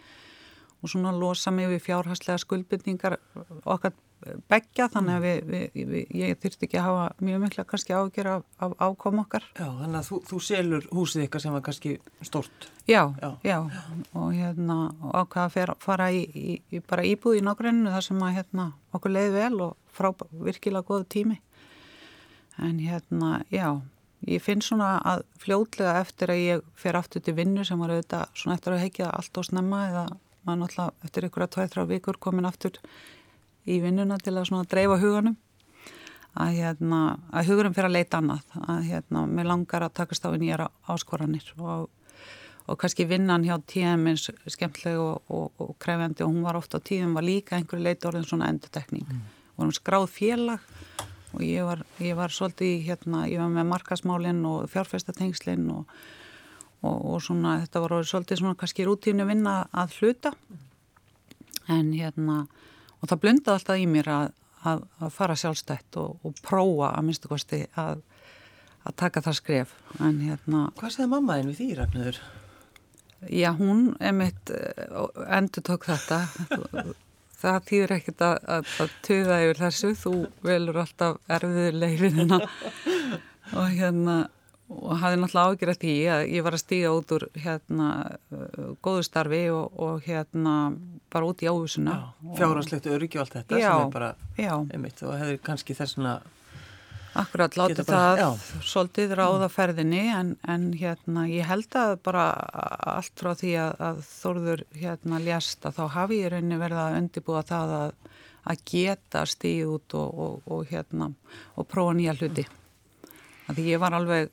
og 0.82 0.92
svona 0.92 1.14
losa 1.16 1.50
mig 1.50 1.70
við 1.72 1.86
fjárhastlega 1.88 2.42
skuldbyrningar 2.42 3.18
okkar 3.64 3.96
begja 4.50 4.86
þannig 4.90 5.16
að 5.16 5.24
við, 5.24 5.40
við, 5.50 5.86
við, 5.90 6.12
ég 6.16 6.38
þurfti 6.40 6.66
ekki 6.66 6.78
að 6.80 6.86
hafa 6.86 7.26
mjög 7.26 7.42
mikla 7.42 7.64
kannski 7.68 7.94
ágjör 7.94 8.30
af, 8.32 8.44
af 8.64 8.74
ákom 8.80 9.20
okkar. 9.22 9.44
Já, 9.54 9.66
þannig 9.66 9.98
að 10.00 10.08
þú, 10.08 10.20
þú 10.30 10.40
selur 10.46 10.86
húsið 10.96 11.26
ykkar 11.26 11.44
sem 11.44 11.56
var 11.56 11.64
kannski 11.66 11.92
stort. 12.26 12.68
Já, 12.88 13.02
já, 13.20 13.30
já 13.46 13.58
og 14.16 14.30
hérna 14.34 14.78
ákvaða 15.12 15.66
að 15.66 15.74
fara 15.84 16.08
í, 16.14 16.22
í, 16.32 16.56
í 16.72 16.82
bara 16.86 17.04
íbúð 17.06 17.40
í 17.40 17.44
nágruninu 17.46 17.92
þar 17.92 18.06
sem 18.08 18.22
að 18.24 18.38
hérna 18.40 18.70
okkur 18.96 19.14
leiði 19.14 19.34
vel 19.36 19.66
og 19.68 19.76
frá 19.96 20.10
virkilega 20.32 20.86
góðu 20.88 21.08
tími 21.12 21.40
en 22.58 22.78
hérna, 22.80 23.42
já 23.52 23.80
ég 24.26 24.42
finn 24.42 24.62
svona 24.64 24.96
að 25.06 25.24
fljóðlega 25.42 26.00
eftir 26.00 26.32
að 26.32 26.42
ég 26.42 26.68
fer 26.78 26.98
aftur 26.98 27.22
til 27.22 27.36
vinnu 27.36 27.64
sem 27.66 27.80
var 27.80 27.92
auðvitað 27.92 28.38
svona 28.38 28.56
eftir 28.56 28.74
að 28.74 28.84
heikja 28.84 29.10
allt 29.12 29.40
og 29.40 29.48
snemma 29.48 29.82
eða 29.90 30.04
maður 30.46 30.62
náttúrulega 30.62 31.08
eftir 31.08 31.26
ykkur 31.28 31.44
að 31.44 31.52
tvæð-þrá 31.56 31.88
vikur 31.90 32.20
komin 32.22 32.48
aftur 32.48 32.78
í 33.66 33.80
vinnuna 33.82 34.18
til 34.22 34.36
að 34.36 34.48
svona 34.50 34.68
dreifa 34.70 34.98
huganum 35.02 35.36
að 36.36 36.58
hérna, 36.58 37.00
að 37.32 37.50
hugurum 37.50 37.74
fyrir 37.76 37.88
að 37.88 37.96
leita 37.96 38.20
annað 38.20 38.56
að 38.60 38.88
hérna, 38.90 39.22
mér 39.30 39.50
langar 39.50 39.86
að 39.86 39.94
takast 40.00 40.26
á 40.28 40.30
í 40.36 40.40
nýjara 40.42 40.68
áskoranir 40.92 41.48
og, 41.56 41.88
og 42.66 42.80
kannski 42.80 43.06
vinnan 43.08 43.46
hjá 43.46 43.56
tíðum 43.64 44.10
eins 44.12 44.28
skemmtleg 44.52 45.00
og, 45.00 45.22
og, 45.32 45.48
og 45.62 45.76
krefjandi 45.82 46.26
og 46.26 46.34
hún 46.34 46.44
var 46.44 46.58
ofta 46.60 46.80
á 46.82 46.86
tíðum 46.86 47.16
var 47.16 47.26
líka 47.26 47.56
einhverju 47.56 47.86
leita 47.86 48.10
orðin 48.10 48.28
svona 48.28 48.50
endutekning 48.52 49.06
mm. 49.08 49.22
vorum 49.56 49.76
skráð 49.76 50.10
félag 50.12 50.72
og 51.36 51.42
ég 51.44 51.66
var, 51.68 51.82
ég 52.00 52.16
var 52.16 52.32
svolítið 52.32 52.86
hérna, 52.88 53.26
ég 53.28 53.40
var 53.42 53.50
með 53.52 53.68
markasmálinn 53.74 54.40
og 54.48 54.70
fjárfestatengslinn 54.72 55.66
og, 55.74 55.90
og, 56.80 56.96
og 56.96 57.20
svona 57.24 57.58
þetta 57.64 57.82
var 57.84 57.96
svolítið 58.08 58.40
svona 58.40 58.58
kannski 58.58 58.86
rútínu 58.88 59.26
vinna 59.28 59.58
að 59.76 59.98
hluta. 60.00 60.32
En 61.68 61.92
hérna 61.92 62.46
og 63.00 63.10
það 63.10 63.22
blundaði 63.24 63.58
alltaf 63.58 63.82
í 63.82 63.86
mér 63.90 64.10
að, 64.14 64.26
að, 64.64 64.84
að 65.02 65.14
fara 65.18 65.36
sjálfstætt 65.36 66.00
og, 66.00 66.16
og 66.24 66.40
prófa 66.46 66.94
að 66.94 67.06
minnstu 67.08 67.30
kosti 67.30 67.62
að, 67.76 68.00
að 68.88 68.98
taka 69.04 69.24
það 69.28 69.40
skref. 69.42 69.78
En 70.00 70.22
hérna 70.24 70.66
Hvað 70.80 70.96
segði 70.96 71.12
mammaðin 71.12 71.52
við 71.52 71.60
því 71.60 71.70
Ragnarður? 71.82 72.22
Já, 73.32 73.50
hún 73.56 73.90
emitt 74.04 74.52
endur 75.32 75.64
tók 75.64 75.86
þetta 75.88 76.24
það 77.42 77.58
týðir 77.70 77.96
ekkert 77.98 78.24
að, 78.26 78.38
að, 78.56 78.70
að 78.84 78.94
töða 79.06 79.42
yfir 79.44 79.60
þessu, 79.64 79.92
þú 80.00 80.14
velur 80.46 80.80
alltaf 80.84 81.36
erfiður 81.38 81.78
leifinina 81.82 82.40
og 83.58 83.68
hérna 83.76 84.16
og 84.66 84.96
hafði 84.98 85.18
náttúrulega 85.22 85.50
ágjörð 85.52 85.80
því 85.82 85.94
að 86.10 86.20
ég 86.34 86.44
var 86.46 86.56
að 86.56 86.62
stíga 86.62 86.92
út 86.96 87.12
úr 87.14 87.26
hérna 87.38 87.88
góðu 88.82 89.04
starfi 89.06 89.42
og, 89.54 89.76
og 89.78 90.06
hérna 90.06 90.54
bara 91.12 91.28
út 91.28 91.44
í 91.44 91.50
áhusuna 91.50 91.98
Fjárhanslegt 92.38 92.88
öryggi 92.90 93.20
og 93.20 93.26
allt 93.26 93.36
þetta 93.38 93.60
já, 93.60 93.68
sem 93.68 93.84
er 93.84 93.92
bara 93.94 94.10
já. 94.34 94.54
einmitt 94.74 95.04
og 95.06 95.14
hefur 95.20 95.38
kannski 95.46 95.76
þessuna 95.78 96.16
Akkurat, 97.22 97.56
láti 97.58 97.82
bara, 97.82 97.98
það 97.98 98.20
já. 98.20 98.28
svolítið 98.70 99.14
ráða 99.18 99.48
ferðinni 99.52 100.02
en, 100.12 100.32
en 100.46 100.68
hérna 100.76 101.26
ég 101.30 101.48
held 101.48 101.78
að 101.78 101.94
bara 102.06 102.26
allt 102.96 103.14
frá 103.20 103.32
því 103.38 103.52
að, 103.62 103.74
að 103.88 104.00
Þórður 104.10 104.64
hérna 104.76 105.20
ljast 105.24 105.66
að 105.68 105.78
þá 105.78 105.84
hafi 105.96 106.20
ég 106.22 106.32
rauninni 106.34 106.60
verið 106.60 106.82
að 106.82 106.98
undibúa 107.00 107.42
það 107.46 107.74
að, 107.80 107.92
að 108.52 108.64
geta 108.72 109.26
stíð 109.32 109.74
út 109.76 109.98
og, 109.98 110.22
og, 110.26 110.48
og 110.56 110.72
hérna 110.72 111.10
og 111.56 111.68
prófa 111.70 111.96
nýja 111.98 112.16
hluti. 112.20 112.46
Því 113.46 113.68
ég 113.70 113.82
var 113.82 113.96
alveg 113.96 114.32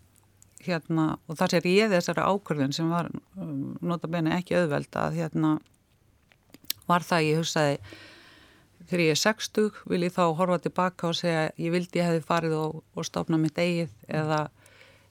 hérna 0.63 1.13
og 1.27 1.37
þar 1.37 1.53
sér 1.53 1.69
ég 1.69 1.91
þessari 1.91 2.23
ákvörðun 2.23 2.73
sem 2.75 2.89
var 2.91 3.09
um, 3.35 3.75
notabene 3.83 4.37
ekki 4.37 4.57
auðveld 4.57 4.95
að 4.99 5.19
hérna 5.19 5.57
var 6.87 7.05
það 7.05 7.27
ég 7.27 7.39
hugsaði 7.41 7.77
þegar 8.89 9.03
ég 9.05 9.13
er 9.13 9.21
60 9.21 9.79
vil 9.91 10.01
ég 10.05 10.13
þá 10.15 10.23
horfa 10.37 10.59
tilbaka 10.63 11.09
og 11.09 11.17
segja 11.17 11.47
ég 11.59 11.73
vildi 11.73 12.01
ég 12.01 12.09
hefði 12.09 12.25
farið 12.27 12.57
og, 12.59 12.83
og 12.95 13.07
stofna 13.07 13.39
mitt 13.41 13.57
eigið 13.59 13.93
eða, 14.07 14.39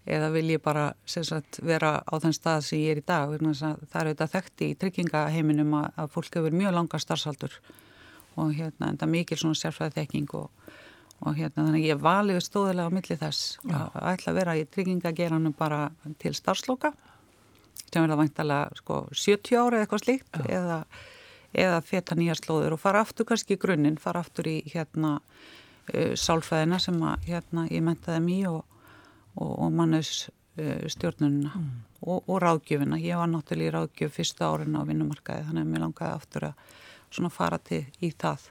eða 0.06 0.30
vil 0.34 0.44
ég 0.54 0.62
bara 0.64 0.88
sagt, 1.06 1.60
vera 1.64 1.94
á 2.02 2.14
þenn 2.22 2.36
stað 2.36 2.66
sem 2.68 2.82
ég 2.82 2.96
er 2.96 3.02
í 3.02 3.06
dag 3.06 3.36
það 3.38 4.00
er 4.00 4.10
auðvitað 4.10 4.34
þekkti 4.36 4.70
í 4.70 4.78
tryggingaheiminum 4.82 5.78
að, 5.80 5.88
að 5.96 6.12
fólk 6.16 6.40
hefur 6.40 6.58
mjög 6.62 6.76
langa 6.78 7.02
starfsaldur 7.02 7.58
og 8.40 8.54
hérna 8.56 8.92
enda 8.92 9.08
mikil 9.08 9.38
svona 9.40 9.58
sérfræði 9.58 10.00
þekking 10.00 10.34
og, 10.38 10.50
og 11.22 11.36
hérna 11.36 11.66
þannig 11.66 11.88
ég 11.90 12.02
vali 12.02 12.36
við 12.36 12.46
stóðilega 12.46 12.88
á 12.88 12.96
milli 12.96 13.18
þess 13.20 13.56
að 13.68 13.98
ætla 14.14 14.32
að 14.32 14.38
vera 14.40 14.58
í 14.58 14.68
tryggingageranum 14.72 15.56
bara 15.56 15.86
til 16.22 16.34
starfsloka 16.36 16.94
sem 17.92 18.00
verða 18.00 18.20
væntalega 18.22 18.78
sko 18.80 19.02
70 19.12 19.58
ára 19.58 19.76
eða 19.76 19.84
eitthvað 19.84 20.04
slíkt 20.06 20.38
Já. 20.40 20.46
eða 20.58 20.78
eða 21.52 21.80
feta 21.84 22.16
nýja 22.16 22.36
slóður 22.38 22.76
og 22.76 22.82
fara 22.82 23.02
aftur 23.04 23.28
kannski 23.28 23.56
í 23.56 23.60
grunninn, 23.60 23.98
fara 24.00 24.22
aftur 24.24 24.48
í 24.48 24.58
hérna 24.72 25.18
uh, 25.20 26.14
sálfæðina 26.18 26.78
sem 26.82 27.00
að 27.04 27.26
hérna 27.28 27.66
ég 27.70 27.84
mentaði 27.84 28.22
mjög 28.24 28.60
og, 28.60 28.78
og, 29.36 29.52
og 29.66 29.74
mannes 29.76 30.14
uh, 30.28 30.86
stjórnununa 30.92 31.52
mm. 31.58 31.68
og, 32.06 32.24
og 32.26 32.40
ráðgjöfina. 32.44 33.00
Ég 33.02 33.20
var 33.20 33.30
náttúrulega 33.32 33.70
í 33.70 33.76
ráðgjöf 33.76 34.16
fyrsta 34.18 34.48
árin 34.48 34.78
á 34.78 34.82
vinnumarkaði 34.88 35.46
þannig 35.50 35.66
að 35.66 35.74
mér 35.74 35.86
langaði 35.86 36.16
aftur 36.16 36.48
að 36.48 36.66
svona 37.12 37.32
fara 37.32 37.60
til 37.60 37.84
í 38.00 38.12
það. 38.16 38.48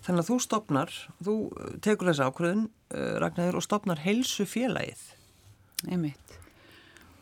Þannig 0.00 0.22
að 0.22 0.28
þú 0.30 0.36
stopnar, 0.42 0.92
þú 1.22 1.36
tekur 1.82 2.10
þessu 2.10 2.26
ákvöðun 2.26 2.66
uh, 2.66 3.14
Ragnarður 3.22 3.60
og 3.60 3.66
stopnar 3.66 4.02
heilsu 4.02 4.46
félagið. 4.48 5.06
Einmitt. 5.88 6.36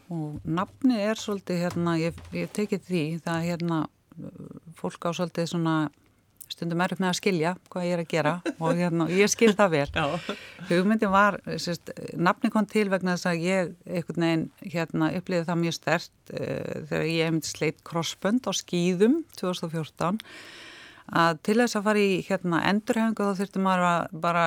Og 0.08 0.40
nafni 0.48 0.96
er 1.04 1.20
svolítið 1.20 1.60
hérna, 1.66 1.98
ég, 2.00 2.16
ég 2.32 2.48
tekið 2.56 2.84
því 2.86 3.02
það 3.26 3.42
hérna 3.44 3.80
fólk 4.78 5.08
á 5.08 5.10
svolítið 5.12 5.50
svona 5.52 5.78
stundum 6.48 6.80
erfitt 6.82 7.02
með 7.02 7.10
að 7.10 7.18
skilja 7.18 7.54
hvað 7.68 7.86
ég 7.86 7.94
er 7.94 8.02
að 8.02 8.12
gera 8.12 8.34
og 8.56 8.78
hérna, 8.78 9.08
ég 9.12 9.30
skil 9.30 9.50
það 9.56 9.74
vel. 9.74 9.88
Hugmyndin 10.70 11.12
var, 11.12 11.38
sérst, 11.60 11.92
nafni 12.16 12.50
kom 12.54 12.68
til 12.68 12.86
vegna 12.92 13.16
þess 13.16 13.28
að 13.30 13.44
ég 13.44 13.74
einhvern 13.84 14.24
veginn 14.24 14.46
hérna 14.64 15.10
upplýði 15.18 15.48
það 15.48 15.60
mjög 15.64 15.76
stert 15.76 16.32
uh, 16.32 16.86
þegar 16.88 17.10
ég 17.10 17.28
hefði 17.28 17.52
sleitt 17.52 17.84
crossbund 17.86 18.48
á 18.48 18.52
skýðum 18.56 19.20
2014 19.36 20.22
að 21.18 21.38
til 21.46 21.56
þess 21.56 21.78
að 21.78 21.86
fara 21.86 22.00
í 22.04 22.16
hérna 22.26 22.62
endurhengu 22.68 23.28
þá 23.28 23.38
þurfti 23.38 23.60
maður 23.64 23.84
að 23.88 24.16
bara 24.24 24.46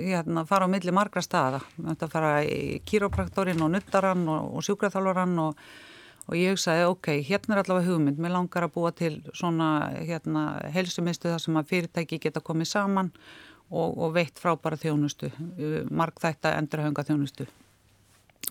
hérna 0.00 0.42
fara 0.48 0.66
á 0.66 0.72
milli 0.72 0.94
margra 0.94 1.22
staða. 1.22 1.60
Þetta 1.76 2.08
fara 2.10 2.32
í 2.42 2.80
kýrópraktorinn 2.86 3.62
og 3.62 3.70
nuttarann 3.76 4.24
og, 4.26 4.56
og 4.58 4.66
sjúkraþálvarann 4.66 5.36
og 5.44 5.68
og 6.26 6.38
ég 6.38 6.54
hugsaði 6.54 6.86
ok, 6.90 7.10
hérna 7.26 7.54
er 7.54 7.62
allavega 7.62 7.90
hugmynd, 7.90 8.18
mér 8.22 8.34
langar 8.34 8.66
að 8.66 8.74
búa 8.74 8.90
til 8.96 9.20
svona 9.36 9.68
hérna 9.94 10.46
helsumistu 10.74 11.30
þar 11.30 11.42
sem 11.42 11.58
að 11.60 11.68
fyrirtæki 11.70 12.18
geta 12.22 12.42
komið 12.42 12.72
saman 12.72 13.12
og, 13.70 13.94
og 13.94 14.16
veitt 14.16 14.40
frábæra 14.42 14.78
þjónustu, 14.80 15.30
markþætta 15.90 16.56
endurhönga 16.58 17.06
þjónustu. 17.06 17.46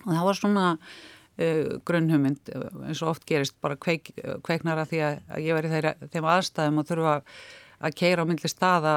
Og 0.04 0.08
það 0.12 0.24
var 0.28 0.38
svona 0.40 0.64
uh, 0.78 1.76
grunnhugmynd 1.88 2.50
eins 2.86 3.04
og 3.04 3.12
oft 3.12 3.28
gerist 3.28 3.56
bara 3.64 3.76
kveik, 3.80 4.12
kveiknara 4.46 4.88
því 4.88 5.04
að 5.04 5.44
ég 5.44 5.56
var 5.56 5.68
í 5.68 6.10
þeim 6.16 6.32
aðstæðum 6.32 6.82
og 6.82 6.90
þurfa 6.90 7.14
að 7.76 7.96
keira 7.96 8.24
á 8.24 8.28
myndli 8.28 8.48
staða 8.48 8.94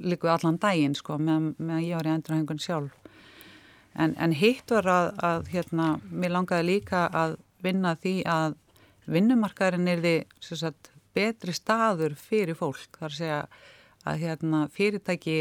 líkuð 0.00 0.32
allan 0.32 0.56
daginn 0.60 0.96
sko 0.96 1.18
meðan 1.20 1.52
með 1.58 1.84
ég 1.90 1.98
var 1.98 2.08
í 2.08 2.14
endurhöngun 2.14 2.62
sjálf. 2.62 2.96
En, 4.00 4.14
en 4.16 4.32
hitt 4.32 4.70
var 4.70 4.86
að, 4.88 5.08
að 5.26 5.48
hérna, 5.52 5.86
mér 6.08 6.32
langaði 6.36 6.68
líka 6.68 7.08
að 7.10 7.36
vinna 7.64 7.94
því 8.00 8.14
að 8.28 8.56
vinnumarkaðurinn 9.10 9.90
er 9.90 10.04
því 10.04 10.58
sagt, 10.60 10.92
betri 11.16 11.54
staður 11.56 12.14
fyrir 12.18 12.58
fólk. 12.58 12.98
Þar 13.00 13.16
segja 13.16 13.40
að 14.08 14.22
hérna, 14.22 14.62
fyrirtæki 14.72 15.38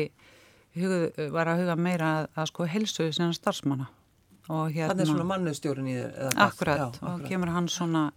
hugð, 0.78 1.06
var 1.34 1.52
að 1.52 1.64
huga 1.64 1.78
meira 1.80 2.10
að, 2.18 2.30
að 2.36 2.52
sko 2.52 2.68
helsu 2.70 3.10
sem 3.16 3.34
starfsmanna. 3.36 3.90
Hérna 4.50 4.96
Þannig 4.96 5.04
er 5.04 5.12
svona 5.12 5.30
mannustjórun 5.30 5.88
í 5.92 5.94
þér 5.94 6.38
Akkurat, 6.42 6.80
já, 6.80 6.86
akkurat. 6.90 7.12
og 7.12 7.26
kemur 7.30 7.52
hann 7.54 7.68
svona 7.70 8.08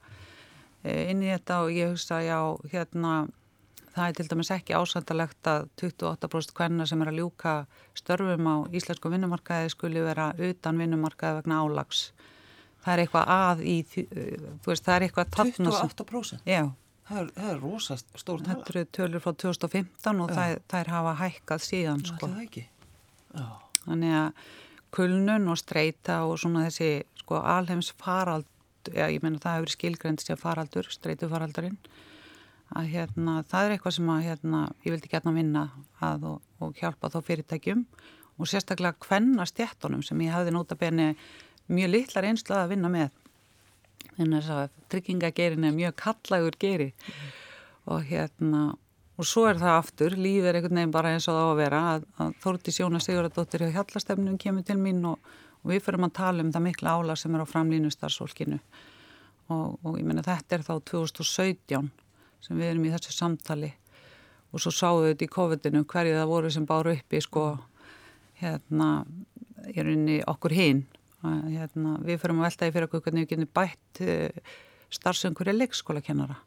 e, 0.81 1.11
inn 1.13 1.21
í 1.21 1.29
þetta 1.29 1.59
og 1.67 1.73
ég 1.77 1.93
hugsa 1.93 2.23
já, 2.25 2.39
hérna 2.73 3.27
það 3.93 4.07
er 4.07 4.17
til 4.17 4.27
dæmis 4.31 4.51
ekki 4.55 4.77
ásættalegt 4.77 5.51
að 5.53 5.67
28% 5.83 6.55
hvenna 6.57 6.87
sem 6.89 7.05
er 7.05 7.11
að 7.13 7.19
ljúka 7.21 7.55
störfum 7.99 8.49
á 8.49 8.57
íslensku 8.73 9.13
vinnumarkaði 9.13 9.75
skuli 9.75 10.05
vera 10.05 10.31
utan 10.41 10.81
vinnumarkaði 10.81 11.43
vegna 11.43 11.61
álags 11.61 12.07
það 12.83 12.93
er 12.95 13.03
eitthvað 13.05 13.33
að 13.37 13.65
í, 13.65 13.77
þú 13.89 14.71
veist, 14.71 14.87
það 14.87 14.95
er 14.95 15.07
eitthvað 15.07 15.37
28%? 15.39 16.43
Já. 16.49 16.63
Það 17.03 17.19
er, 17.21 17.31
það 17.37 17.49
er 17.51 17.61
rosast 17.61 18.13
stór 18.19 18.43
tala. 18.43 18.59
Þetta 18.59 18.73
eru 18.73 18.85
tölur 18.99 19.23
frá 19.25 19.33
2015 19.43 20.23
og 20.23 20.31
það, 20.33 20.53
það 20.71 20.85
er 20.85 20.93
hafa 20.93 21.15
hækkað 21.19 21.65
síðan, 21.67 22.05
sko. 22.09 22.31
Það. 23.33 23.51
Þannig 23.83 24.17
að 24.21 24.47
kulnun 24.93 25.51
og 25.53 25.59
streyta 25.61 26.23
og 26.29 26.39
svona 26.41 26.67
þessi, 26.69 26.91
sko, 27.23 27.41
alheims 27.41 27.91
farald, 27.99 28.49
já, 28.87 29.07
ég 29.09 29.23
menna 29.25 29.43
það 29.43 29.59
hefur 29.59 29.75
skilgrend 29.75 30.23
sér 30.23 30.41
faraldur, 30.41 30.89
streytu 30.93 31.29
faraldurinn, 31.31 31.79
að 32.77 32.91
hérna, 32.95 33.39
það 33.49 33.67
er 33.67 33.77
eitthvað 33.77 33.97
sem 33.99 34.11
að, 34.13 34.25
hérna, 34.29 34.65
ég 34.85 34.95
vildi 34.95 35.13
gætna 35.13 35.35
vinna 35.37 35.65
að 36.05 36.29
og, 36.31 36.51
og 36.63 36.77
hjálpa 36.79 37.11
þá 37.13 37.19
fyrirtækjum 37.27 37.87
og 38.39 38.49
sérstaklega 38.49 38.97
hvenna 39.07 39.45
stjættunum 39.49 40.05
sem 40.07 40.21
ég 40.25 40.33
hafði 40.33 40.55
nota 40.55 40.79
beni 40.79 41.13
mjög 41.71 41.93
litlar 41.93 42.29
einslu 42.29 42.57
að 42.57 42.75
vinna 42.75 42.91
með. 42.93 43.11
En 44.19 44.35
þess 44.35 44.53
að 44.53 44.65
tryggingagerin 44.93 45.67
er 45.69 45.77
mjög 45.77 45.95
kallagur 46.03 46.57
geri 46.61 46.91
mm. 46.93 47.29
og 47.95 48.09
hérna 48.09 48.63
og 49.21 49.29
svo 49.29 49.45
er 49.47 49.59
það 49.61 49.77
aftur, 49.77 50.15
líf 50.19 50.47
er 50.49 50.59
einhvern 50.59 50.79
veginn 50.81 50.95
bara 50.95 51.13
eins 51.15 51.29
og 51.31 51.37
það 51.37 51.45
á 51.47 51.51
að 51.53 51.61
vera 51.61 51.81
að, 51.93 52.07
að 52.25 52.31
Þórti 52.43 52.75
Sjóna 52.75 53.01
Sigurðardóttir 53.03 53.65
hjá 53.67 53.75
Hjallastefnum 53.77 54.39
kemur 54.41 54.65
til 54.67 54.79
mín 54.81 55.05
og, 55.07 55.21
og 55.63 55.71
við 55.71 55.85
förum 55.85 56.09
að 56.09 56.15
tala 56.17 56.43
um 56.43 56.53
það 56.55 56.65
mikla 56.67 56.95
ála 56.97 57.17
sem 57.21 57.37
er 57.37 57.45
á 57.45 57.53
framlínu 57.53 57.93
starfsfólkinu. 57.93 58.59
Og, 59.53 59.77
og 59.85 59.99
ég 60.01 60.09
menna 60.09 60.25
þetta 60.27 60.57
er 60.57 60.65
þá 60.67 60.73
2017 60.91 61.91
sem 62.43 62.59
við 62.59 62.71
erum 62.73 62.89
í 62.89 62.95
þessu 62.95 63.15
samtali. 63.15 63.71
Og 64.53 64.65
svo 64.65 64.73
sáum 64.75 65.05
við 65.05 65.13
þetta 65.13 65.29
í 65.29 65.35
COVID-inu 65.37 65.85
hverju 65.93 66.17
það 66.19 66.33
voru 66.33 66.53
sem 66.57 66.67
báru 66.69 66.97
uppi 66.97 67.23
sko 67.23 67.47
hérna 68.41 68.91
er 69.71 69.93
unni 69.93 70.19
okkur 70.27 70.57
hinn 70.57 70.83
hérna, 71.23 71.97
við 72.03 72.21
fyrir 72.23 72.37
að 72.37 72.47
veltaði 72.47 72.75
fyrir 72.75 72.89
okkur 72.89 73.05
hvernig 73.07 73.27
við 73.27 73.35
getum 73.35 73.53
bætt 73.59 74.03
uh, 74.07 74.57
starfsöngur 74.93 75.53
í 75.53 75.57
leikskólakennara. 75.57 76.39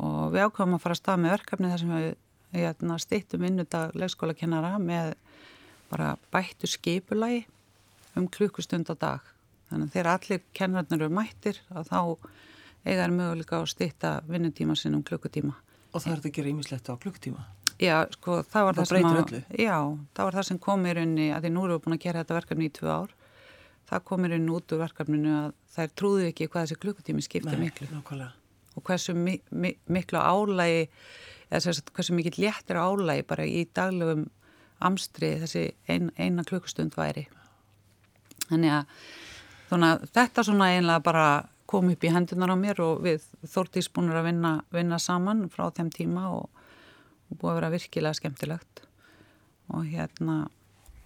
Og 0.00 0.34
við 0.34 0.46
ákvæmum 0.46 0.78
að 0.78 0.84
fara 0.84 0.96
að 0.96 1.00
stað 1.02 1.22
með 1.22 1.34
verkefni 1.36 1.70
þar 1.72 1.82
sem 1.82 1.94
við 1.96 2.10
hérna, 2.60 2.98
stýttum 3.00 3.46
innudag 3.46 3.96
leikskólakennara 3.98 4.74
með 4.82 5.14
bara 5.90 6.14
bættu 6.34 6.70
skipulagi 6.70 7.44
um 8.18 8.28
klukkustund 8.30 8.90
á 8.90 8.94
dag. 8.94 9.32
Þannig 9.70 9.86
að 9.86 9.94
þegar 9.94 10.12
allir 10.14 10.44
kennarnir 10.56 11.02
eru 11.04 11.14
mættir 11.14 11.60
að 11.70 11.90
þá 11.90 12.00
eiga 12.86 13.04
er 13.04 13.14
möguleika 13.14 13.60
að 13.60 13.70
stýtta 13.74 14.12
vinnutíma 14.26 14.76
sinn 14.78 14.96
um 14.98 15.04
klukkutíma. 15.06 15.54
Og 15.90 16.02
það 16.02 16.12
er 16.12 16.20
þetta 16.20 16.30
að 16.30 16.36
gera 16.38 16.52
ímislegt 16.54 16.90
á 16.90 16.94
klukkutíma? 17.02 17.46
Já, 17.80 17.96
sko, 18.12 18.40
það 18.44 18.66
var 18.66 18.76
það, 18.76 18.82
það, 18.82 18.90
sem 18.90 19.06
að, 19.08 19.60
já, 19.62 19.76
það 20.16 20.26
var 20.26 20.36
það 20.36 20.46
sem 20.50 20.58
kom 20.60 20.82
í 20.84 20.92
rauninni, 20.96 21.28
að 21.32 21.46
því 21.46 21.52
nú 21.54 21.62
erum 21.64 21.78
við 21.78 21.84
búin 21.86 21.96
að 21.96 22.02
gera 22.04 22.22
þetta 22.22 22.36
verkefni 22.36 22.68
í 22.68 22.72
tvö 22.76 22.90
ár, 22.92 23.14
það 23.90 24.04
kom 24.06 24.26
í 24.26 24.30
rauninni 24.30 24.54
út 24.54 24.74
úr 24.74 24.82
verkefninu 24.84 25.32
að 25.36 25.48
þær 25.74 25.94
trúðu 25.98 26.28
ekki 26.28 26.48
hvað 26.50 26.66
þessi 26.66 26.80
klukkutími 26.84 27.24
skipti 27.26 27.54
Nei, 27.56 27.64
miklu. 27.66 27.88
Nákvæmlega. 27.90 28.32
Og 28.78 28.84
hversu 28.86 29.14
mi, 29.18 29.36
mi, 29.50 29.72
miklu 29.90 30.20
álægi, 30.22 30.84
eða 31.50 31.72
að 31.72 31.94
hversu 31.96 32.14
mikill 32.14 32.38
léttir 32.44 32.78
álægi 32.78 33.26
bara 33.30 33.46
í 33.46 33.64
daglegum 33.74 34.28
amstri 34.80 35.34
þessi 35.42 35.64
ein, 35.90 36.12
eina 36.16 36.44
klukkustund 36.46 36.94
væri. 36.96 37.26
Þannig 38.46 38.76
að 38.78 38.94
svona, 39.70 39.90
þetta 40.14 40.46
svona 40.46 40.70
einlega 40.74 41.02
bara 41.04 41.26
kom 41.70 41.90
upp 41.92 42.04
í 42.04 42.10
hendunar 42.10 42.50
á 42.50 42.56
mér 42.58 42.80
og 42.82 43.02
við 43.04 43.26
þórtís 43.46 43.90
búinir 43.94 44.18
að 44.18 44.30
vinna, 44.30 44.54
vinna 44.74 44.98
saman 45.02 45.44
frá 45.52 45.68
þeim 45.74 45.90
tíma 45.94 46.30
og, 46.34 46.48
og 47.30 47.36
búið 47.38 47.52
að 47.52 47.58
vera 47.60 47.74
virkilega 47.74 48.18
skemmtilegt 48.18 48.82
og 49.70 49.86
hérna 49.86 50.40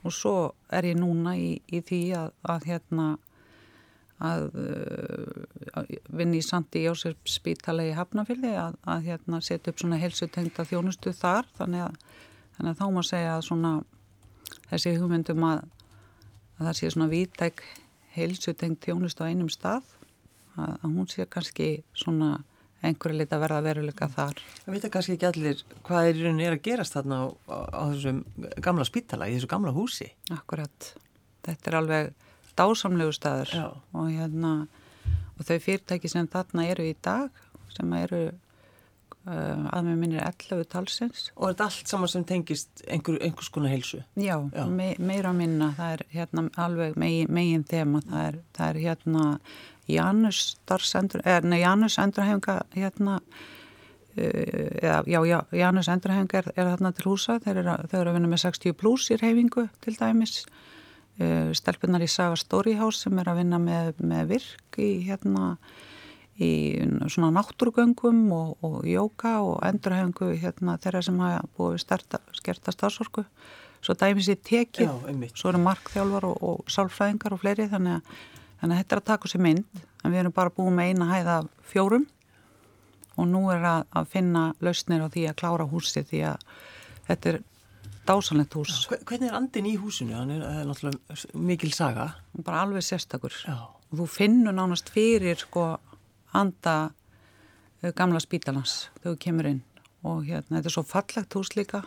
og 0.05 0.13
svo 0.13 0.35
er 0.73 0.91
ég 0.91 0.99
núna 1.01 1.35
í, 1.41 1.55
í 1.73 1.81
því 1.85 2.01
að, 2.19 2.33
að 2.55 2.67
hérna 2.71 3.07
að, 4.25 4.45
að 5.75 5.95
vinni 6.13 6.41
í 6.41 6.45
Sandi 6.47 6.85
Jósef 6.85 7.17
spítala 7.29 7.87
í 7.89 7.95
Hafnafili 7.97 8.53
að, 8.57 8.77
að 8.87 9.09
hérna 9.09 9.41
setja 9.45 9.73
upp 9.73 9.83
svona 9.83 10.01
helsutengta 10.01 10.67
þjónustu 10.69 11.13
þar. 11.17 11.49
Þannig 11.59 11.87
að, 11.89 11.97
þannig 12.59 12.79
þá 12.81 12.87
má 12.95 13.01
segja 13.05 13.33
að 13.39 13.47
svona 13.49 13.73
þessi 14.71 14.95
hugmyndum 15.01 15.49
að 15.49 15.65
að 16.59 16.69
það 16.69 16.77
sé 16.79 16.91
svona 16.93 17.11
vítæk 17.11 17.63
heilsutengt 18.15 18.85
þjónustu 18.87 19.27
á 19.27 19.31
einum 19.31 19.51
stað 19.51 19.87
að, 20.55 20.75
að 20.81 20.91
hún 20.91 21.09
sé 21.11 21.27
kannski 21.31 21.69
svona 21.97 22.37
einhverju 22.85 23.19
lit 23.19 23.33
að 23.33 23.45
verða 23.45 23.63
veruleika 23.65 24.09
þar. 24.13 24.43
Það 24.65 24.77
veit 24.77 24.87
kannski 24.93 25.17
ekki 25.17 25.29
allir 25.31 25.65
hvað 25.87 26.09
er 26.11 26.19
í 26.19 26.25
rauninni 26.27 26.47
er 26.49 26.57
að 26.59 26.65
gerast 26.69 26.97
þarna 26.97 27.21
á, 27.21 27.27
á, 27.49 27.83
þessum 27.95 28.21
gamla 28.67 28.87
spítala, 28.89 29.29
í 29.31 29.37
þessu 29.39 29.51
gamla 29.51 29.75
húsi. 29.75 30.11
Akkurat. 30.35 30.91
Þetta 31.45 31.71
er 31.71 31.79
alveg 31.81 32.13
dásamlegu 32.59 33.15
staður 33.15 33.55
og 33.65 34.11
hérna 34.13 34.55
og 35.35 35.47
þau 35.49 35.59
fyrirtæki 35.59 36.11
sem 36.11 36.29
þarna 36.31 36.69
eru 36.71 36.87
í 36.87 36.95
dag 37.03 37.43
sem 37.75 37.97
eru 37.99 38.29
uh, 39.27 39.67
að 39.75 39.89
með 39.89 40.01
minnir 40.03 40.23
11 40.25 40.65
talsins. 40.73 41.27
Og 41.37 41.49
er 41.49 41.55
þetta 41.55 41.69
allt 41.71 41.93
saman 41.93 42.13
sem 42.13 42.25
tengist 42.29 42.85
einhver, 42.89 43.19
einhvers 43.25 43.51
konar 43.55 43.75
heilsu? 43.75 44.03
Já, 44.21 44.37
Já. 44.55 44.65
Me, 44.71 44.93
meira 44.99 45.33
að 45.33 45.41
minna. 45.43 45.73
Það 45.79 45.97
er 45.97 46.07
hérna 46.15 46.47
alveg 46.67 46.99
megin, 47.01 47.31
megin 47.35 47.67
þema. 47.71 48.05
Það 48.09 48.29
er, 48.29 48.41
það 48.59 48.71
er 48.71 48.83
hérna 48.89 49.27
Janus 49.91 50.45
starfsendur, 50.55 51.25
eða 51.29 51.45
nei, 51.45 51.61
Janus 51.61 51.99
endurhefinga 52.01 52.61
hérna 52.73 53.19
eða, 54.17 55.03
já, 55.11 55.19
já, 55.27 55.39
Janus 55.53 55.91
endurhefinga 55.93 56.41
er, 56.41 56.53
er 56.55 56.71
þarna 56.73 56.93
til 56.95 57.09
húsa, 57.11 57.39
þeir 57.45 57.61
eru, 57.63 57.75
þau 57.91 57.99
eru 58.01 58.13
að 58.13 58.19
vinna 58.19 58.31
með 58.31 58.45
60 58.47 58.77
pluss 58.81 59.11
í 59.11 59.19
reyfingu 59.21 59.67
til 59.85 59.97
dæmis 59.99 60.39
uh, 61.21 61.51
stelpunar 61.57 62.05
í 62.05 62.09
Saga 62.11 62.39
Storyhouse 62.41 63.05
sem 63.05 63.19
er 63.21 63.33
að 63.33 63.43
vinna 63.43 63.61
með, 63.63 63.93
með 64.01 64.31
virk 64.37 64.81
í 64.81 64.91
hérna 65.09 65.57
í 66.43 66.51
svona 67.13 67.31
náttúrugöngum 67.37 68.23
og, 68.35 68.57
og 68.67 68.81
jóka 68.89 69.37
og 69.45 69.61
endurhefingu 69.69 70.33
hérna 70.43 70.75
þeirra 70.83 71.03
sem 71.07 71.21
hafa 71.23 71.45
búið 71.57 71.77
við 71.77 71.83
sterta, 71.85 72.19
skerta 72.35 72.75
starfsorku 72.75 73.23
svo 73.85 73.95
dæmis 74.01 74.31
í 74.33 74.35
tekið 74.41 74.89
Já, 74.89 75.29
svo 75.37 75.53
eru 75.53 75.61
markþjálfar 75.63 76.27
og, 76.27 76.43
og 76.43 76.73
sálfræðingar 76.73 77.37
og 77.37 77.43
fleiri 77.45 77.69
þannig 77.71 77.99
að, 78.01 78.19
þannig 78.61 78.75
að 78.75 78.83
þetta 78.83 78.97
er 78.97 79.03
að 79.03 79.09
taka 79.13 79.31
sér 79.31 79.45
mynd 79.47 79.83
en 80.05 80.11
við 80.15 80.23
erum 80.25 80.35
bara 80.35 80.51
búið 80.57 80.75
með 80.79 80.91
eina 80.91 81.11
hæða 81.13 81.37
fjórum 81.71 82.07
og 83.15 83.29
nú 83.31 83.45
er 83.55 83.63
að, 83.63 83.85
að 83.95 84.09
finna 84.17 84.45
lausnir 84.65 85.05
á 85.05 85.09
því 85.15 85.27
að 85.31 85.37
klára 85.45 85.69
húsið 85.71 86.09
því 86.11 86.23
að 86.33 86.49
þetta 87.07 87.31
er 87.35 87.39
dásanlegt 88.09 88.57
hús 88.59 88.81
Hve- 88.91 89.01
Hvernig 89.07 89.31
er 89.31 89.37
andin 89.39 89.69
í 89.71 89.77
húsinu? 89.81 90.17
Hann 90.19 90.33
er, 90.35 90.43
það 90.43 90.59
er 90.65 90.67
náttúrulega 90.73 91.39
mikil 91.53 91.71
saga. 91.73 92.09
bara 92.45 92.65
alveg 92.67 92.83
sérstakur 92.85 93.37
Já. 93.47 93.55
og 93.71 93.95
þú 94.01 94.09
finnur 94.11 94.57
nánast 94.57 94.91
fyrir 94.93 95.39
sko 95.41 95.69
anda 96.37 96.77
uh, 96.91 97.91
gamla 97.97 98.23
spítalans 98.23 98.89
þegar 99.01 99.15
þú 99.15 99.21
kemur 99.27 99.51
inn. 99.51 99.63
Og 100.05 100.27
hérna 100.29 100.59
þetta 100.59 100.71
er 100.71 100.77
svo 100.77 100.85
fallegt 100.87 101.37
hús 101.39 101.55
líka. 101.57 101.85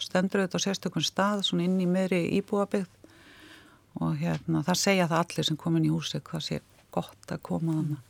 Stendur 0.00 0.44
auðvitað 0.44 0.62
á 0.62 0.66
sérstökun 0.66 1.04
stað 1.04 1.44
svona 1.46 1.66
inn 1.66 1.80
í 1.82 1.88
meðri 1.90 2.22
íbúabygð 2.38 2.94
og 3.98 4.20
hérna 4.20 4.62
það 4.66 4.78
segja 4.78 5.08
það 5.10 5.24
allir 5.24 5.48
sem 5.48 5.58
komin 5.58 5.88
í 5.88 5.90
húsi 5.90 6.20
hvað 6.22 6.44
sé 6.46 6.60
gott 6.94 7.32
að 7.34 7.42
koma 7.48 7.74
þannig 7.74 8.04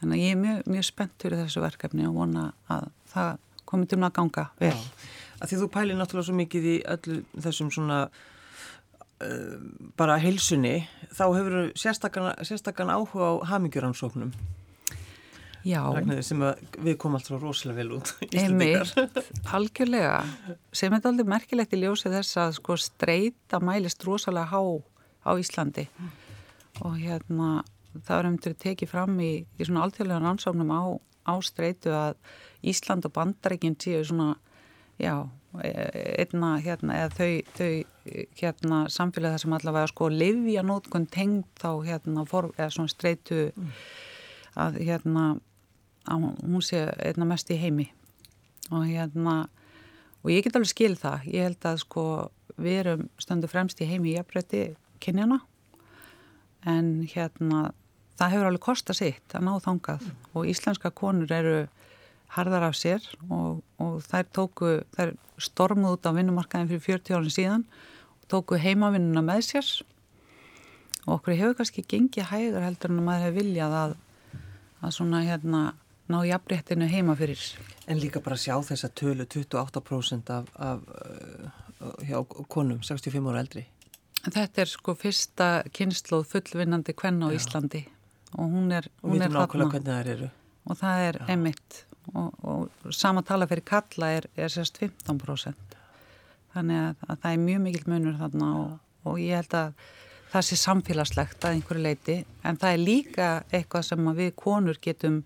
þannig 0.00 0.16
að 0.16 0.24
ég 0.24 0.34
er 0.34 0.40
mjög, 0.40 0.60
mjög 0.72 0.86
spennt 0.88 1.22
fyrir 1.22 1.42
þessu 1.42 1.62
verkefni 1.62 2.06
og 2.08 2.16
vona 2.16 2.44
að 2.72 2.88
það 3.12 3.30
komi 3.70 3.86
til 3.86 4.00
að 4.00 4.14
ganga 4.16 4.46
vel. 4.58 4.76
Að 5.40 5.50
því 5.50 5.58
þú 5.60 5.68
pælir 5.74 5.98
náttúrulega 5.98 6.28
svo 6.28 6.36
mikið 6.38 6.68
í 6.70 6.76
öllu 6.94 7.18
þessum 7.44 7.70
svona 7.74 7.98
uh, 8.08 9.58
bara 10.00 10.18
heilsunni, 10.22 10.74
þá 11.12 11.24
hefur 11.36 11.58
sérstakann 11.78 12.92
áhuga 12.92 13.28
á 13.28 13.32
hamingjuransóknum. 13.52 14.32
Já, 15.66 15.80
Ragnarður 15.92 16.24
sem 16.24 16.44
við 16.80 16.94
komum 17.00 17.18
alltaf 17.18 17.42
rosalega 17.42 17.82
vel 17.82 17.96
út. 17.98 18.12
Einmitt, 18.32 18.94
algjörlega. 19.56 20.22
Sem 20.72 20.94
er 20.96 21.08
aldrei 21.10 21.28
merkilegt 21.28 21.74
í 21.76 21.82
ljósi 21.82 22.12
þess 22.12 22.38
að 22.40 22.54
sko 22.60 22.78
streyta 22.80 23.60
mælist 23.60 24.06
rosalega 24.08 24.48
há 24.54 24.62
á 25.26 25.30
Íslandi. 25.36 25.84
Og 26.80 26.96
hérna 26.96 27.60
það 28.06 28.16
er 28.16 28.28
um 28.28 28.38
að 28.38 28.56
tekið 28.64 28.92
fram 28.92 29.18
í, 29.20 29.32
í 29.58 29.66
svona 29.66 29.84
alltjóðlega 29.84 30.22
rannsóknum 30.22 30.72
á, 30.72 30.82
á 31.28 31.34
streytu 31.44 31.92
að 31.92 32.16
Ísland 32.70 33.08
og 33.08 33.14
Bandaríkinn 33.16 33.76
séu 33.80 34.02
svona 34.06 34.34
já, 35.00 35.28
e- 35.64 36.24
einna 36.24 36.54
hérna 36.62 36.98
eða 37.02 37.12
þau, 37.16 37.30
þau 37.56 38.24
hérna 38.40 38.80
samfélag 38.92 39.34
þar 39.34 39.44
sem 39.44 39.56
allavega 39.58 39.92
sko 39.92 40.10
livja 40.12 40.64
nótkun 40.66 41.08
tengd 41.10 41.48
þá 41.60 41.70
hérna 41.88 42.26
for, 42.28 42.52
eða 42.56 42.70
svona 42.76 42.92
streytu 42.92 43.50
að 44.58 44.80
hérna 44.84 45.24
að 46.10 46.26
hún 46.42 46.64
sé 46.64 46.84
einna 46.98 47.28
mest 47.28 47.50
í 47.50 47.58
heimi. 47.60 47.88
Og 48.70 48.86
hérna 48.86 49.44
og 50.20 50.32
ég 50.32 50.44
get 50.44 50.56
alveg 50.58 50.72
skil 50.72 50.94
það, 51.00 51.26
ég 51.32 51.48
held 51.48 51.66
að 51.70 51.82
sko 51.84 52.04
við 52.60 52.80
erum 52.82 53.06
stöndu 53.20 53.48
fremst 53.50 53.80
í 53.80 53.88
heimi 53.88 54.12
í 54.12 54.16
jafnbreytti 54.18 54.64
kynjana 55.00 55.40
en 56.68 56.90
hérna 57.08 57.70
það 58.20 58.34
hefur 58.34 58.48
alveg 58.50 58.64
kostað 58.64 58.98
sitt 58.98 59.36
að 59.36 59.46
ná 59.46 59.52
þangað. 59.64 60.08
Og 60.36 60.48
íslenska 60.50 60.92
konur 60.92 61.30
eru 61.32 61.60
harðar 62.34 62.68
af 62.68 62.76
sér 62.78 63.04
og, 63.28 63.62
og 63.80 64.02
þær 64.06 64.28
tóku, 64.36 64.74
þær 64.94 65.14
stormuð 65.40 65.96
út 65.96 66.08
á 66.08 66.10
vinnumarkaðin 66.14 66.68
fyrir 66.70 67.00
40 67.00 67.16
árin 67.16 67.34
síðan 67.34 67.64
og 68.20 68.28
tóku 68.30 68.60
heimavinnuna 68.60 69.24
með 69.24 69.46
sér. 69.48 69.70
Og 71.06 71.16
okkur 71.16 71.38
hefur 71.38 71.56
kannski 71.62 71.86
gengið 71.88 72.28
hægur 72.28 72.66
heldur 72.66 72.92
en 72.92 73.00
að 73.00 73.08
maður 73.08 73.26
hefur 73.26 73.38
viljað 73.40 73.76
að, 73.78 73.96
að 74.84 74.96
svona 74.98 75.24
hérna 75.24 75.62
ná 76.10 76.20
jafnréttinu 76.26 76.88
heima 76.90 77.14
fyrir. 77.18 77.40
En 77.86 78.00
líka 78.00 78.20
bara 78.24 78.36
sjá 78.40 78.56
þessa 78.66 78.90
tölu 78.98 79.24
28% 79.30 80.32
af, 80.34 80.48
af 80.58 80.82
uh, 80.90 81.94
hjá 82.06 82.18
konum, 82.52 82.80
65 82.82 83.30
ára 83.30 83.44
eldri. 83.44 83.64
Þetta 84.20 84.60
er 84.64 84.68
sko 84.68 84.94
fyrsta 85.00 85.46
kynnslóð 85.72 86.26
fullvinnandi 86.34 86.92
kvenna 86.98 87.30
á 87.30 87.32
Já. 87.32 87.38
Íslandi 87.40 87.84
og 88.36 88.50
hún 88.52 88.68
er, 88.76 88.86
Og 89.02 89.10
hún 89.10 89.16
við 89.18 89.24
er 89.26 89.32
nákvæmlega 89.32 89.48
þarna 89.48 89.70
hvernig 89.72 89.94
þær 89.96 90.10
eru. 90.12 90.28
og 90.70 90.76
það 90.78 91.04
er 91.08 91.16
emitt 91.32 91.78
og, 92.14 92.28
og 92.44 92.92
sama 92.94 93.22
tala 93.26 93.46
fyrir 93.50 93.64
kalla 93.66 94.10
er, 94.18 94.26
er 94.36 94.52
sérst 94.52 94.76
15% 94.78 95.74
þannig 96.54 96.78
að, 96.84 97.00
að 97.08 97.18
það 97.24 97.32
er 97.32 97.42
mjög 97.46 97.64
mikill 97.64 97.88
munur 97.90 98.20
þarna 98.20 98.50
og, 98.60 98.76
og 99.08 99.18
ég 99.22 99.40
held 99.40 99.56
að 99.58 99.72
það 100.30 100.46
sé 100.46 100.58
samfélagslegt 100.60 101.46
að 101.48 101.56
einhverju 101.56 101.82
leiti 101.88 102.16
en 102.46 102.60
það 102.60 102.76
er 102.76 102.84
líka 102.84 103.30
eitthvað 103.50 103.88
sem 103.88 104.12
að 104.12 104.20
við 104.22 104.30
konur 104.44 104.78
getum 104.84 105.22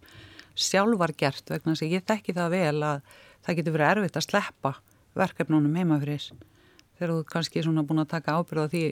sjálfar 0.55 1.15
gert 1.19 1.51
vegna 1.51 1.75
þess 1.75 1.87
að 1.87 1.95
ég 1.97 2.09
þekki 2.09 2.37
það 2.37 2.57
vel 2.57 2.83
að 2.91 3.15
það 3.45 3.61
getur 3.61 3.77
verið 3.77 3.93
erfitt 3.93 4.19
að 4.19 4.27
sleppa 4.29 4.75
verkefnunum 5.19 5.79
heima 5.79 6.01
fyrir 6.03 6.29
þegar 6.99 7.15
þú 7.15 7.23
kannski 7.31 7.61
er 7.61 7.67
svona 7.69 7.87
búin 7.87 8.03
að 8.03 8.13
taka 8.15 8.37
ábyrð 8.39 8.67
á 8.67 8.73
því 8.73 8.85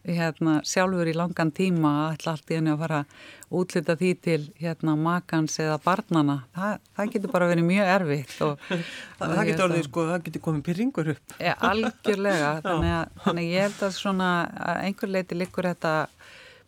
hérna, 0.00 0.60
sjálfur 0.64 1.08
í 1.10 1.14
langan 1.16 1.50
tíma 1.52 1.90
að 2.06 2.14
ætla 2.14 2.32
allt 2.32 2.50
í 2.52 2.56
henni 2.56 2.72
að 2.72 2.82
fara 2.84 3.00
að 3.02 3.56
útlita 3.60 3.96
því 4.00 4.10
til 4.24 4.38
hérna, 4.60 4.94
makans 4.96 5.58
eða 5.60 5.76
barnana 5.84 6.36
það, 6.56 6.78
það 6.96 7.10
getur 7.14 7.34
bara 7.34 7.48
verið 7.50 7.66
mjög 7.68 7.90
erfitt 7.96 8.36
og, 8.46 8.62
Það, 8.70 9.26
og 9.26 9.34
það 9.34 9.50
getur 9.50 9.64
orðið, 9.66 9.82
sko, 9.88 10.06
það 10.08 10.22
getur 10.28 10.44
komið 10.46 10.62
pyrringur 10.70 11.10
upp. 11.12 11.34
Ja, 11.36 11.56
algjörlega, 11.68 12.52
þannig 12.64 12.94
að, 12.96 13.18
þannig 13.26 13.48
að 13.50 13.56
ég 13.58 13.66
held 13.66 13.82
að 13.84 13.96
svona 13.98 14.30
að 14.70 14.84
einhver 14.86 15.12
leiti 15.12 15.36
likur 15.36 15.68
þetta 15.68 15.94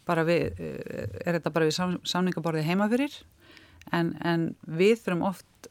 bara 0.09 0.27
við, 0.29 0.61
eh, 0.61 1.07
er 1.25 1.39
þetta 1.39 1.55
bara 1.55 1.71
við 1.71 1.77
sam, 1.79 1.97
samningaborðið 2.13 2.69
heima 2.69 2.91
fyrir 2.93 3.17
en, 3.91 4.13
en 4.21 4.53
við 4.67 5.01
þurfum 5.03 5.25
oft 5.33 5.69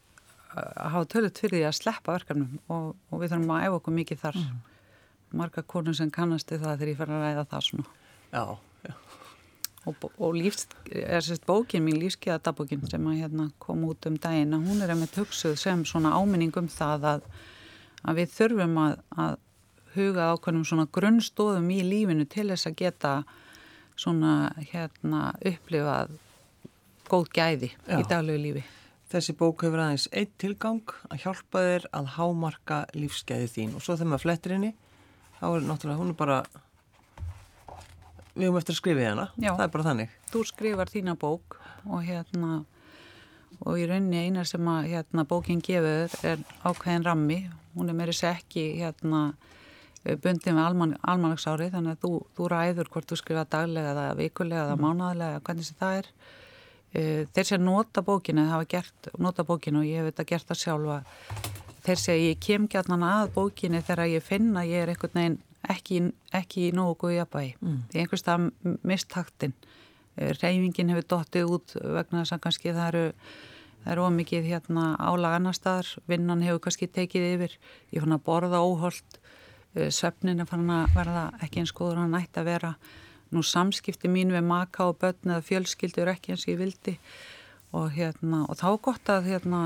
að 0.52 0.92
hafa 0.96 1.08
tölut 1.14 1.40
fyrir 1.40 1.60
því 1.60 1.64
að 1.70 1.78
sleppa 1.78 2.18
verkefnum 2.18 2.60
og, 2.68 2.92
og 3.10 3.22
við 3.22 3.34
þurfum 3.34 3.54
að 3.56 3.66
æfa 3.66 3.80
okkur 3.80 3.98
mikið 4.00 4.22
þar. 4.26 4.40
Marga 5.42 5.64
konur 5.64 5.96
sem 5.96 6.12
kannast 6.12 6.52
það 6.52 6.74
þegar 6.74 6.92
ég 6.92 7.00
fer 7.00 7.12
að 7.12 7.24
ræða 7.24 7.46
það 7.54 7.68
svona. 7.68 7.86
Já, 8.32 8.44
já. 8.88 8.96
og, 9.88 10.10
og 10.12 10.36
lífs, 10.36 10.68
er 10.92 11.24
sérst 11.24 11.46
bókin 11.48 11.86
mín 11.86 12.02
lífskeiðadabókin 12.02 12.84
sem 12.92 13.08
að 13.08 13.22
hérna 13.22 13.48
kom 13.64 13.86
út 13.88 14.08
um 14.10 14.18
daginn 14.20 14.58
að 14.58 14.68
hún 14.68 14.84
er 14.84 14.94
með 15.00 15.22
hugsuð 15.22 15.56
sem 15.60 15.86
svona 15.88 16.12
áminning 16.18 16.56
um 16.60 16.68
það 16.72 17.08
að, 17.14 17.30
að 18.04 18.20
við 18.20 18.36
þurfum 18.36 18.82
að, 18.84 18.98
að 19.24 19.38
huga 19.96 20.32
ákveðnum 20.34 20.68
svona 20.68 20.88
grunnstóðum 20.96 21.72
í 21.72 21.80
lífinu 21.84 22.28
til 22.32 22.50
þess 22.52 22.68
að 22.68 22.78
geta 22.84 23.14
svona 24.00 24.36
hérna 24.72 25.32
upplifað 25.48 26.14
góð 27.12 27.28
gæði 27.36 27.72
Já. 27.74 27.98
í 28.00 28.08
daglegu 28.08 28.42
lífi. 28.46 28.64
Þessi 29.12 29.36
bók 29.36 29.66
hefur 29.66 29.84
aðeins 29.84 30.08
eitt 30.16 30.34
tilgang 30.40 30.96
að 31.12 31.26
hjálpa 31.26 31.64
þér 31.68 31.88
að 32.00 32.12
hámarka 32.16 32.82
lífsgæði 32.96 33.50
þín 33.52 33.76
og 33.76 33.84
svo 33.84 33.98
þegar 33.98 34.12
maður 34.14 34.26
flettir 34.26 34.56
henni 34.56 34.74
þá 35.40 35.46
er 35.50 35.66
náttúrulega, 35.68 36.00
hún 36.00 36.14
er 36.14 36.20
bara 36.22 36.42
við 38.32 38.48
höfum 38.48 38.60
eftir 38.62 38.78
að 38.78 38.80
skrifa 38.80 39.10
hana 39.10 39.28
Já. 39.36 39.52
það 39.52 39.66
er 39.66 39.74
bara 39.76 39.88
þannig. 39.90 40.20
Þú 40.32 40.44
skrifar 40.48 40.94
þína 40.94 41.18
bók 41.20 41.58
og 41.90 42.06
hérna 42.08 42.62
og 43.62 43.78
í 43.78 43.88
rauninni 43.90 44.26
eina 44.26 44.46
sem 44.48 44.68
að 44.72 44.92
hérna, 44.94 45.26
bókinn 45.28 45.62
gefur 45.64 46.14
er 46.26 46.44
ákveðin 46.64 47.06
rammi 47.06 47.42
hún 47.76 47.92
er 47.92 47.98
meiri 47.98 48.16
sekki 48.16 48.72
hérna 48.80 49.32
bundið 50.02 50.56
með 50.56 50.64
alman, 50.64 50.94
almanagsárið 51.06 51.76
þannig 51.76 51.98
að 51.98 52.06
þú, 52.06 52.14
þú 52.38 52.48
ræður 52.52 52.90
hvort 52.94 53.12
þú 53.12 53.18
skrifa 53.20 53.44
daglega 53.54 53.92
eða 53.94 54.06
vikulega 54.18 54.64
eða 54.66 54.78
mm. 54.78 54.86
mánaðlega 54.88 55.44
hvernig 55.46 55.68
sem 55.68 55.78
það 55.78 55.98
er 56.00 56.10
þeir 56.92 57.48
sé 57.48 57.58
að 57.58 57.66
nota 57.66 58.04
bókinu 58.06 58.46
það 58.46 58.54
hafa 58.56 58.70
gert, 58.74 59.12
nota 59.20 59.46
bókinu 59.48 59.82
og 59.82 59.88
ég 59.88 60.02
hef 60.02 60.12
þetta 60.12 60.28
gert 60.32 60.50
það 60.50 60.62
sjálfa 60.62 60.98
þeir 61.86 62.02
að 62.14 62.24
ég 62.26 62.42
kem 62.44 62.68
gætnan 62.72 63.06
að 63.08 63.32
bókinu 63.38 63.82
þegar 63.82 64.12
ég 64.12 64.26
finna 64.26 64.66
ég 64.68 64.84
er 64.84 64.92
einhvern 64.94 65.18
veginn 65.18 65.38
ekki, 65.72 66.02
ekki 66.36 66.68
í 66.68 66.74
nógu 66.76 66.98
góði 67.04 67.20
jafnvægi. 67.20 67.54
Mm. 67.62 67.80
því 67.92 68.02
einhverstað 68.02 68.50
mistaktin. 68.88 69.56
Eh, 70.18 70.34
reyfingin 70.42 70.92
hefur 70.92 71.08
dottið 71.16 71.56
út 71.56 71.76
vegna 71.80 72.24
þess 72.24 72.38
að 72.38 72.46
kannski 72.48 72.76
það 72.76 72.92
eru 72.92 73.08
Það 73.82 73.96
er 73.96 74.00
ómikið 74.06 74.44
hérna 74.46 74.82
álag 75.02 75.34
annar 75.40 75.56
staðar, 75.58 75.88
vinnan 76.06 76.44
hefur 76.46 76.60
kannski 76.62 76.86
tekið 76.86 77.24
yfir, 77.32 77.56
ég 77.90 78.04
fann 78.04 78.14
að 78.14 78.20
borða 78.28 78.60
óholt, 78.62 79.16
Eh, 79.72 79.88
svefnin 79.88 80.44
er 80.44 80.48
farin 80.50 80.72
að 80.74 80.92
verða 80.98 81.30
ekki 81.46 81.62
eins 81.62 81.72
góður 81.72 82.02
hann 82.02 82.18
ætti 82.18 82.42
að 82.42 82.50
vera 82.50 82.72
nú 83.32 83.44
samskipti 83.46 84.10
mín 84.12 84.34
við 84.34 84.44
maka 84.48 84.90
og 84.90 85.00
börn 85.02 85.36
eða 85.36 85.46
fjölskyldur 85.48 86.12
ekki 86.12 86.34
eins 86.34 86.46
og 86.46 86.54
ég 86.54 86.60
vildi 86.60 86.98
og, 87.72 87.88
hérna, 87.96 88.44
og 88.50 88.60
þá 88.60 88.68
er 88.72 88.84
gott 88.88 89.12
að 89.14 89.32
hérna, 89.32 89.62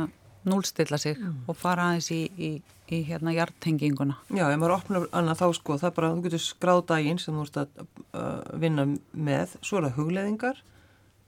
núlstilla 0.45 0.99
sig 1.01 1.17
mm. 1.17 1.45
og 1.49 1.57
fara 1.57 1.89
aðeins 1.89 2.11
í, 2.13 2.21
í, 2.37 2.51
í 2.93 3.01
hérna 3.07 3.33
hjartenginguna 3.33 4.19
Já, 4.29 4.45
ef 4.45 4.59
maður 4.61 4.75
opnar 4.77 5.07
annað 5.09 5.41
þá 5.41 5.47
sko 5.57 5.77
það 5.81 5.89
er 5.89 5.95
bara, 5.97 6.11
þú 6.13 6.25
getur 6.27 6.43
skráð 6.45 6.83
daginn 6.91 7.21
sem 7.21 7.37
þú 7.37 7.45
ert 7.47 7.61
að 7.63 7.81
uh, 7.81 8.59
vinna 8.61 8.87
með 9.11 9.57
svo 9.61 9.79
er 9.79 9.87
það 9.87 9.97
hugleðingar 9.99 10.61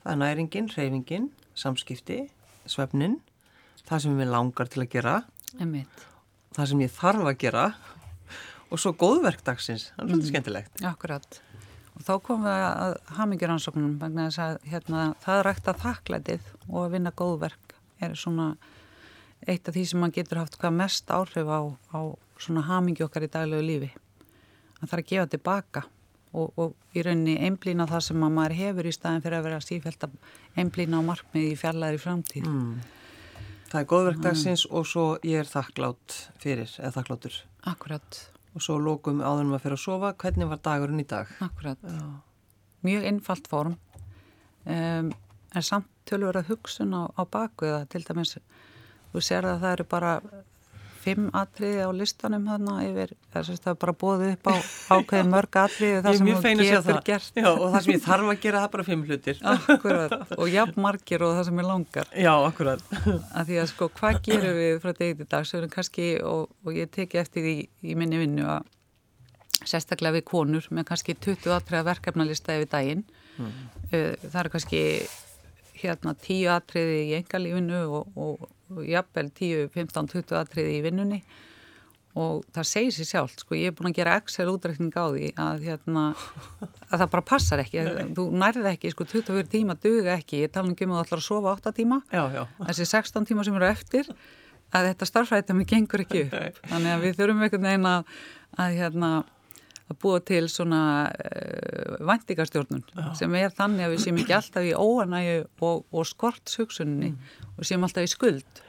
það 0.03 0.11
er 0.13 0.21
næringin, 0.21 0.69
reyfingin, 0.75 1.31
samskipti 1.57 2.19
svefnin, 2.69 3.17
það 3.87 4.05
sem 4.05 4.21
við 4.21 4.31
langar 4.35 4.69
til 4.69 4.83
að 4.83 4.91
gera 4.93 5.17
Einmitt. 5.57 6.07
það 6.53 6.71
sem 6.71 6.85
ég 6.85 6.93
þarf 6.93 7.31
að 7.31 7.39
gera 7.41 7.67
og 8.67 8.81
svo 8.81 8.93
góðverkdagsins, 8.99 9.91
það 9.93 10.03
er 10.03 10.09
svolítið 10.09 10.23
mm. 10.25 10.31
skemmtilegt. 10.31 10.81
Akkurat. 10.87 11.39
Og 11.97 12.03
þá 12.05 12.13
komum 12.21 12.45
við 12.45 12.63
að 12.63 12.95
hamingiransóknum 13.17 13.93
vegna 14.01 14.27
þess 14.27 14.41
að 14.43 14.57
hérna, 14.69 15.03
það 15.23 15.39
er 15.39 15.47
rægt 15.47 15.69
að 15.71 15.79
þakklætið 15.81 16.49
og 16.67 16.79
að 16.83 16.91
vinna 16.93 17.13
góðverk 17.17 17.73
er 18.05 18.13
svona 18.13 18.51
eitt 19.47 19.69
af 19.69 19.73
því 19.73 19.85
sem 19.89 20.01
maður 20.01 20.17
getur 20.19 20.41
haft 20.43 20.57
hvað 20.61 20.75
mest 20.77 21.13
áhrif 21.13 21.49
á, 21.49 21.61
á 21.93 21.99
svona 22.37 22.65
hamingi 22.67 23.05
okkar 23.05 23.25
í 23.25 23.31
daglegu 23.33 23.65
lífi. 23.65 23.89
Það 24.77 24.91
þarf 24.91 25.01
að 25.01 25.09
gefa 25.11 25.31
tilbaka 25.33 25.83
og, 26.37 26.53
og 26.53 26.75
í 26.93 27.03
rauninni 27.05 27.37
einblýna 27.47 27.87
það 27.89 28.05
sem 28.09 28.21
maður 28.21 28.57
hefur 28.59 28.89
í 28.89 28.93
staðin 28.93 29.25
fyrir 29.25 29.39
að 29.39 29.49
vera 29.49 29.65
sífælt 29.65 30.07
að 30.07 30.15
einblýna 30.61 31.01
á 31.01 31.07
markmiði 31.09 31.53
í 31.53 31.59
fjallaðri 31.59 32.01
framtíð. 32.03 32.47
Mm. 32.51 32.79
Það 33.67 33.81
er 33.81 33.91
góðverkdagsins 33.91 34.65
mm. 34.67 34.77
og 34.77 34.89
svo 34.93 35.05
ég 35.25 35.41
er 35.41 35.49
þakklátt 35.49 36.17
fyrir 36.43 36.69
eða 36.77 36.93
þakklátur. 36.99 37.39
Akkurat 37.67 38.19
og 38.57 38.63
svo 38.65 38.79
lókum 38.81 39.21
áðunum 39.21 39.55
að 39.57 39.63
fyrir 39.65 39.77
að 39.77 39.83
sofa 39.83 40.13
hvernig 40.23 40.49
var 40.49 40.61
dagurinn 40.65 41.03
í 41.03 41.07
dag? 41.07 41.29
Akkurat, 41.45 41.77
Já. 41.85 42.05
mjög 42.87 43.07
einfalt 43.11 43.49
form. 43.51 43.77
Um, 44.65 45.11
en 45.55 45.63
samt 45.63 45.87
tölur 46.09 46.39
að 46.39 46.51
hugsun 46.51 46.95
á, 46.97 47.05
á 47.13 47.21
baku 47.23 47.69
það. 47.69 47.87
Til 47.93 48.03
dæmis, 48.07 48.37
þú 49.13 49.23
sér 49.23 49.47
að 49.47 49.61
það 49.63 49.75
eru 49.77 49.87
bara 49.93 50.13
fimm 51.07 51.27
atriði 51.37 51.85
á 51.87 51.91
listanum 51.95 52.45
þarna 52.47 52.75
yfir, 52.85 53.13
það 53.33 53.51
er 53.71 53.77
bara 53.81 53.93
bóðið 54.03 54.31
upp 54.35 54.49
á 54.51 54.55
ákveði 54.97 55.27
mörg 55.31 55.59
atriði 55.63 55.99
það 56.05 56.17
sem 56.17 56.29
þú 56.29 56.53
getur 56.61 56.99
gert. 57.07 57.31
Já, 57.39 57.47
og 57.49 57.65
það 57.73 57.77
sem 57.85 57.93
ég 57.93 58.03
þarf 58.05 58.31
að 58.33 58.39
gera 58.45 58.63
það 58.63 58.71
bara 58.75 58.87
fimm 58.87 59.03
hlutir. 59.07 59.41
Akkurat, 59.53 60.15
og 60.37 60.51
jafn 60.51 60.81
margir 60.85 61.25
og 61.27 61.35
það 61.37 61.47
sem 61.49 61.61
ég 61.61 61.69
langar. 61.69 62.09
Já, 62.13 62.33
akkurat. 62.35 62.83
Að 63.07 63.47
Því 63.47 63.59
að 63.61 63.69
sko, 63.71 63.89
hvað 63.99 64.19
gerum 64.25 64.57
við 64.57 64.81
frá 64.83 64.91
degi 64.97 65.19
til 65.21 65.29
dag 65.31 65.47
sem 65.47 65.69
kannski, 65.71 66.09
og, 66.27 66.49
og 66.65 66.75
ég 66.75 66.91
teki 66.91 67.21
eftir 67.21 67.45
því 67.45 67.55
í 67.87 67.95
minni 67.99 68.19
vinnu 68.19 68.49
að 68.57 68.67
sérstaklega 69.67 70.19
við 70.19 70.27
konur 70.27 70.67
með 70.73 70.89
kannski 70.91 71.15
20 71.15 71.55
atriða 71.55 71.87
verkefnalista 71.93 72.57
yfir 72.57 72.69
daginn. 72.73 73.07
Mm. 73.37 73.57
það 73.93 74.37
eru 74.41 74.51
kannski 74.55 74.83
hérna 75.77 76.15
10 76.17 76.47
atriði 76.55 77.01
í 77.05 77.17
engalífinu 77.19 77.81
og 77.99 78.15
og 78.17 78.47
jafnvel 78.87 79.29
10, 79.35 79.69
15, 79.73 80.09
20 80.13 80.39
atriði 80.39 80.79
í 80.79 80.81
vinnunni. 80.85 81.21
Og 82.17 82.41
það 82.55 82.65
segir 82.65 82.93
sér 82.95 83.07
sjálf, 83.11 83.35
sko, 83.37 83.53
ég 83.53 83.69
er 83.69 83.75
búin 83.77 83.91
að 83.91 83.99
gera 83.99 84.15
Excel 84.17 84.47
útrækning 84.49 84.95
á 84.97 85.05
því 85.05 85.27
að, 85.37 85.65
hérna, 85.67 86.05
að 86.89 87.03
það 87.03 87.11
bara 87.13 87.25
passar 87.29 87.61
ekki, 87.61 87.83
þú 88.17 88.25
nærði 88.41 88.71
ekki, 88.71 88.93
sko, 88.95 89.05
24 89.11 89.51
tíma 89.51 89.77
duga 89.83 90.15
ekki, 90.15 90.41
ég 90.47 90.53
tala 90.55 90.71
um 90.71 90.73
að 90.73 90.95
þú 90.95 91.03
ætlar 91.03 91.21
að 91.21 91.27
sofa 91.27 91.53
8 91.53 91.75
tíma, 91.77 92.01
já, 92.09 92.23
já. 92.33 92.41
þessi 92.71 92.89
16 92.89 93.29
tíma 93.29 93.45
sem 93.45 93.59
eru 93.59 93.69
eftir, 93.69 94.09
að 94.73 94.89
þetta 94.89 95.09
starfrætami 95.11 95.67
gengur 95.69 96.03
ekki 96.07 96.25
upp, 96.25 96.57
þannig 96.65 96.95
að 96.95 97.05
við 97.05 97.19
þurfum 97.21 97.45
einhvern 97.45 97.69
veginn 97.69 97.89
að, 97.91 98.15
að 98.65 98.79
hérna, 98.81 99.11
að 99.87 99.99
búa 100.03 100.21
til 100.27 100.43
svona 100.51 100.81
uh, 101.07 101.17
eh, 101.31 101.97
vantikastjórnun 102.07 102.85
sem 103.17 103.35
er 103.39 103.53
þannig 103.55 103.87
að 103.87 103.93
við 103.95 104.03
séum 104.03 104.21
ekki 104.23 104.35
alltaf 104.37 104.67
í 104.67 104.73
óanægu 104.75 105.37
og, 105.63 105.83
og 105.91 106.07
skortshugsunni 106.09 107.11
mm. 107.13 107.35
og 107.55 107.67
séum 107.67 107.87
alltaf 107.87 108.07
í 108.07 108.11
skuld. 108.11 108.63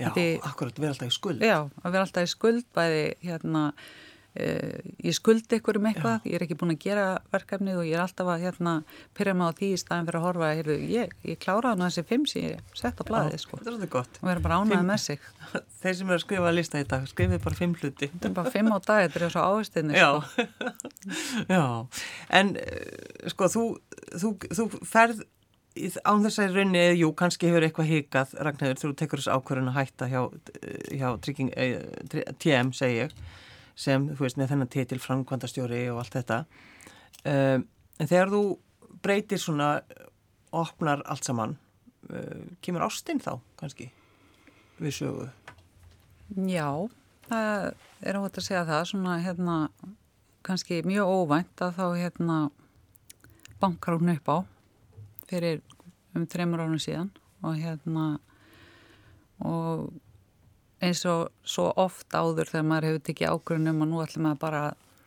Já, 0.00 0.08
Því, 0.14 0.26
akkurat, 0.46 0.76
við 0.78 0.86
erum 0.86 0.94
alltaf 0.94 1.10
í 1.10 1.16
skuld. 1.16 1.42
Já, 1.44 1.58
við 1.66 1.90
erum 1.90 2.04
alltaf 2.06 2.26
í 2.26 2.32
skuld 2.32 2.68
bæði 2.76 3.04
hérna 3.26 3.64
ég 4.38 5.14
skuldi 5.16 5.58
ykkur 5.58 5.80
um 5.80 5.86
eitthvað, 5.90 6.20
Já. 6.22 6.30
ég 6.30 6.36
er 6.36 6.44
ekki 6.44 6.56
búin 6.60 6.70
að 6.76 6.84
gera 6.84 7.06
verkefnið 7.32 7.80
og 7.80 7.86
ég 7.88 7.96
er 7.96 8.02
alltaf 8.04 8.28
að 8.30 8.44
hérna, 8.44 8.74
pyrja 9.18 9.34
mig 9.34 9.50
á 9.50 9.58
því 9.58 9.70
í 9.74 9.80
staðin 9.80 10.06
fyrir 10.06 10.18
að 10.20 10.26
horfa 10.28 10.50
heyrðu, 10.54 10.76
ég, 10.86 11.16
ég 11.26 11.40
kláraði 11.42 11.80
nú 11.80 11.88
þessi 11.88 12.04
fimm 12.06 12.28
sem 12.30 12.46
ég 12.46 12.76
sett 12.78 13.02
á 13.02 13.04
blæði 13.08 13.40
sko. 13.42 13.58
þetta 13.58 13.74
er 13.74 13.90
gott 13.90 14.20
og 14.20 14.28
við 14.28 14.32
erum 14.36 14.46
bara 14.46 14.60
ánæðið 14.62 14.86
með 14.92 15.02
sig 15.02 15.26
þeir 15.82 15.98
sem 15.98 16.12
eru 16.12 16.20
að 16.20 16.22
skrifa 16.22 16.52
að 16.52 16.56
lista 16.60 16.84
í 16.84 16.86
dag, 16.94 17.10
skrifið 17.10 17.42
bara 17.48 17.58
fimm 17.58 17.74
hluti 17.74 18.10
þetta 18.12 18.30
er 18.30 18.38
bara 18.38 18.54
fimm 18.54 18.70
á 18.70 18.78
dag, 18.78 19.02
þetta 19.08 19.26
er 19.26 19.34
svo 19.34 19.48
áherstinni 19.50 19.98
sko. 19.98 20.46
Já, 21.56 21.66
en 22.38 22.54
eh, 22.62 23.28
sko 23.34 23.50
þú, 23.50 23.66
þú, 24.14 24.34
þú 24.46 24.70
ferð 24.86 25.26
án 26.06 26.22
þess 26.22 26.42
að 26.42 26.56
raunni, 26.58 26.86
jú, 26.98 27.12
kannski 27.18 27.50
hefur 27.50 27.66
eitthvað 27.66 27.90
hikað 27.90 28.32
Ragnhildur, 28.42 28.80
þú 28.82 28.96
tekur 28.98 29.22
þessu 29.22 29.34
ákvörðun 29.34 29.70
að 29.70 29.78
hætta 29.78 30.08
hjá, 30.10 30.22
hjá 30.98 31.06
trygging, 31.22 31.52
eh, 31.54 32.34
TM, 32.42 32.74
segi 32.76 33.04
ég 33.04 33.14
sem, 33.80 34.10
þú 34.12 34.26
veist, 34.26 34.38
með 34.40 34.52
þennan 34.52 34.72
titil 34.72 35.00
framkvæmdastjóri 35.00 35.82
og 35.92 36.02
allt 36.02 36.18
þetta. 36.18 36.40
Um, 37.24 37.66
en 38.00 38.10
þegar 38.10 38.32
þú 38.34 38.42
breytir 39.04 39.40
svona, 39.40 39.70
opnar 40.50 41.04
allt 41.06 41.26
saman 41.28 41.54
uh, 42.10 42.42
kemur 42.64 42.84
ástinn 42.88 43.22
þá, 43.22 43.36
kannski 43.60 43.90
við 44.80 44.96
sögu? 44.96 45.28
Já, 46.50 46.68
það 47.28 47.68
er 48.02 48.18
áhugt 48.18 48.40
að 48.40 48.46
segja 48.46 48.64
það. 48.68 48.86
Svona, 48.92 49.18
hérna, 49.24 49.56
kannski 50.46 50.80
mjög 50.86 51.12
óvænt 51.14 51.64
að 51.64 51.76
þá, 51.78 51.86
hérna 52.00 52.38
bankar 53.60 53.98
hún 53.98 54.14
upp 54.14 54.30
á 54.32 54.36
fyrir 55.30 55.60
um 56.16 56.26
þreymur 56.26 56.64
árun 56.64 56.82
síðan 56.82 57.10
og 57.44 57.58
hérna 57.60 58.06
og 59.46 59.90
eins 60.80 61.02
og 61.08 61.28
svo 61.44 61.70
oft 61.80 62.12
áður 62.14 62.48
þegar 62.50 62.68
maður 62.68 62.88
hefur 62.88 63.04
tekið 63.08 63.34
ágrunum 63.34 63.82
og 63.84 63.90
nú 63.90 64.00
ætlum 64.04 64.28
maður 64.28 64.42
bara 64.44 64.62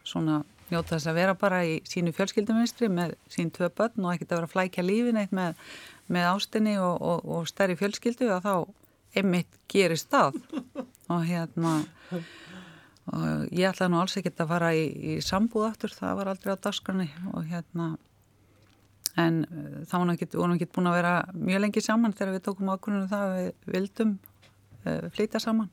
svona 0.07 0.43
njóta 0.71 0.95
þess 0.95 1.09
að 1.09 1.19
vera 1.19 1.33
bara 1.38 1.63
í 1.67 1.73
sínu 1.88 2.13
fjölskylduminstri 2.15 2.89
með 2.91 3.15
sín 3.31 3.51
tvö 3.53 3.69
börn 3.77 4.05
og 4.05 4.13
ekkert 4.13 4.31
að 4.31 4.39
vera 4.39 4.49
að 4.49 4.53
flækja 4.53 4.86
lífin 4.86 5.19
eitt 5.21 5.36
með, 5.36 5.59
með 6.13 6.29
ástinni 6.29 6.77
og, 6.81 6.95
og, 7.01 7.25
og 7.25 7.49
stærri 7.49 7.77
fjölskyldu 7.79 8.29
að 8.33 8.47
þá 8.47 8.55
einmitt 9.19 9.59
gerir 9.69 9.99
stað 9.99 10.39
og 11.13 11.25
hérna 11.27 11.75
og 13.13 13.51
ég 13.51 13.67
ætlaði 13.67 13.91
nú 13.91 13.99
alls 13.99 14.17
ekkert 14.17 14.41
að 14.41 14.51
fara 14.53 14.71
í, 14.77 14.83
í 14.88 15.13
sambúð 15.21 15.67
aftur, 15.67 15.93
það 15.93 16.19
var 16.19 16.31
aldrei 16.31 16.55
á 16.55 16.63
dagskrani 16.63 17.09
og 17.33 17.47
hérna 17.49 17.93
en 19.19 19.43
það 19.89 19.97
var 19.97 20.07
náttúrulega 20.09 20.55
ekki 20.57 20.71
búin 20.73 20.89
að 20.89 20.97
vera 20.97 21.15
mjög 21.36 21.65
lengi 21.65 21.83
saman 21.83 22.15
þegar 22.15 22.38
við 22.38 22.45
tókum 22.47 22.71
ágrunum 22.73 23.09
það 23.12 23.25
að 23.25 23.36
við 23.41 23.75
vildum 23.75 24.13
flytja 25.15 25.41
saman. 25.43 25.69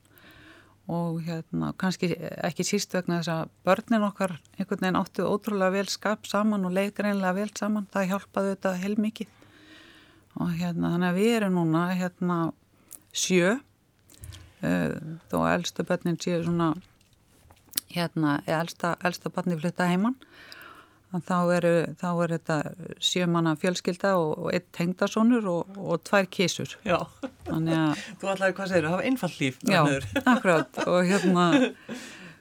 Og 0.91 1.21
hérna 1.23 1.71
kannski 1.79 2.11
ekki 2.19 2.65
síst 2.67 2.95
vegna 2.97 3.21
þess 3.21 3.33
að 3.35 3.51
börnin 3.69 4.07
okkar 4.09 4.35
einhvern 4.57 4.83
veginn 4.83 4.99
áttu 4.99 5.27
ótrúlega 5.29 5.77
vel 5.77 5.87
skap 5.93 6.27
saman 6.27 6.67
og 6.67 6.75
leik 6.75 6.99
reynilega 6.99 7.37
vel 7.37 7.51
saman, 7.55 7.87
það 7.93 8.09
hjálpaði 8.11 8.55
þetta 8.55 8.75
heilmikið. 8.83 9.35
Og 10.41 10.55
hérna 10.59 10.95
þannig 10.95 11.11
að 11.11 11.21
við 11.21 11.35
erum 11.37 11.59
núna 11.59 11.85
hérna 11.95 12.39
sjö. 13.13 13.59
Uh, 14.61 15.19
þó 15.31 15.37
að 15.41 15.53
elsta 15.55 15.87
börnin 15.89 16.19
séu 16.21 16.43
svona 16.45 16.75
hérna, 17.95 18.41
eða 18.47 18.65
elsta, 18.65 18.95
elsta 19.07 19.33
barni 19.33 19.57
flytta 19.59 19.87
heimann 19.89 20.19
þá 21.27 21.37
eru, 21.57 21.73
þá 21.99 22.07
er 22.25 22.33
þetta 22.37 22.57
sjömanna 23.03 23.57
fjölskylda 23.59 24.13
og, 24.21 24.47
eitt 24.55 24.69
tengdasónur 24.77 25.49
og, 25.51 25.77
og 25.81 26.03
tvær 26.07 26.29
kísur 26.31 26.77
Já, 26.87 27.01
að 27.51 27.71
þú 28.21 28.31
ætlaði 28.35 28.55
hvað 28.61 28.71
segir, 28.73 28.89
hafa 28.93 29.07
einfall 29.11 29.33
líf 29.41 29.59
Já, 29.67 29.81
akkurat. 30.35 30.81
Og 30.87 31.01
hérna 31.11 31.47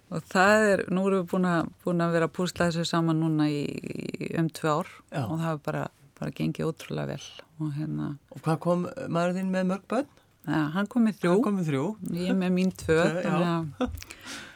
og 0.10 0.24
það 0.30 0.68
er, 0.74 0.84
nú 0.94 1.04
erum 1.10 1.24
við 1.24 1.28
búin 1.34 1.50
að, 1.50 1.68
búin 1.86 2.02
að 2.06 2.14
vera 2.18 2.30
að 2.30 2.36
púsla 2.38 2.70
þessu 2.70 2.86
saman 2.90 3.20
núna 3.22 3.50
í, 3.50 3.60
í 3.70 4.32
um 4.42 4.48
tvö 4.54 4.72
ár 4.80 4.94
Já. 5.14 5.24
og 5.26 5.36
það 5.42 5.52
er 5.52 5.60
bara, 5.66 5.84
bara 6.22 6.36
gengið 6.40 6.70
ótrúlega 6.72 7.12
vel. 7.16 7.28
Og 7.60 7.74
hérna, 7.76 8.08
Og 8.34 8.42
hvað 8.46 8.62
kom 8.64 8.88
maður 9.12 9.36
þín 9.42 9.52
með 9.54 9.68
mörg 9.74 9.86
börn? 9.92 10.08
ja, 10.50 10.62
hann 10.74 10.88
kom 10.90 11.04
með 11.06 11.20
þrjú. 11.20 11.34
Hann 11.36 11.44
kom 11.46 11.58
með 11.60 11.68
þrjú. 11.70 11.84
Ég 12.18 12.30
er 12.32 12.38
með 12.40 12.54
mín 12.56 12.72
tvö 12.80 12.96
að, 13.04 13.90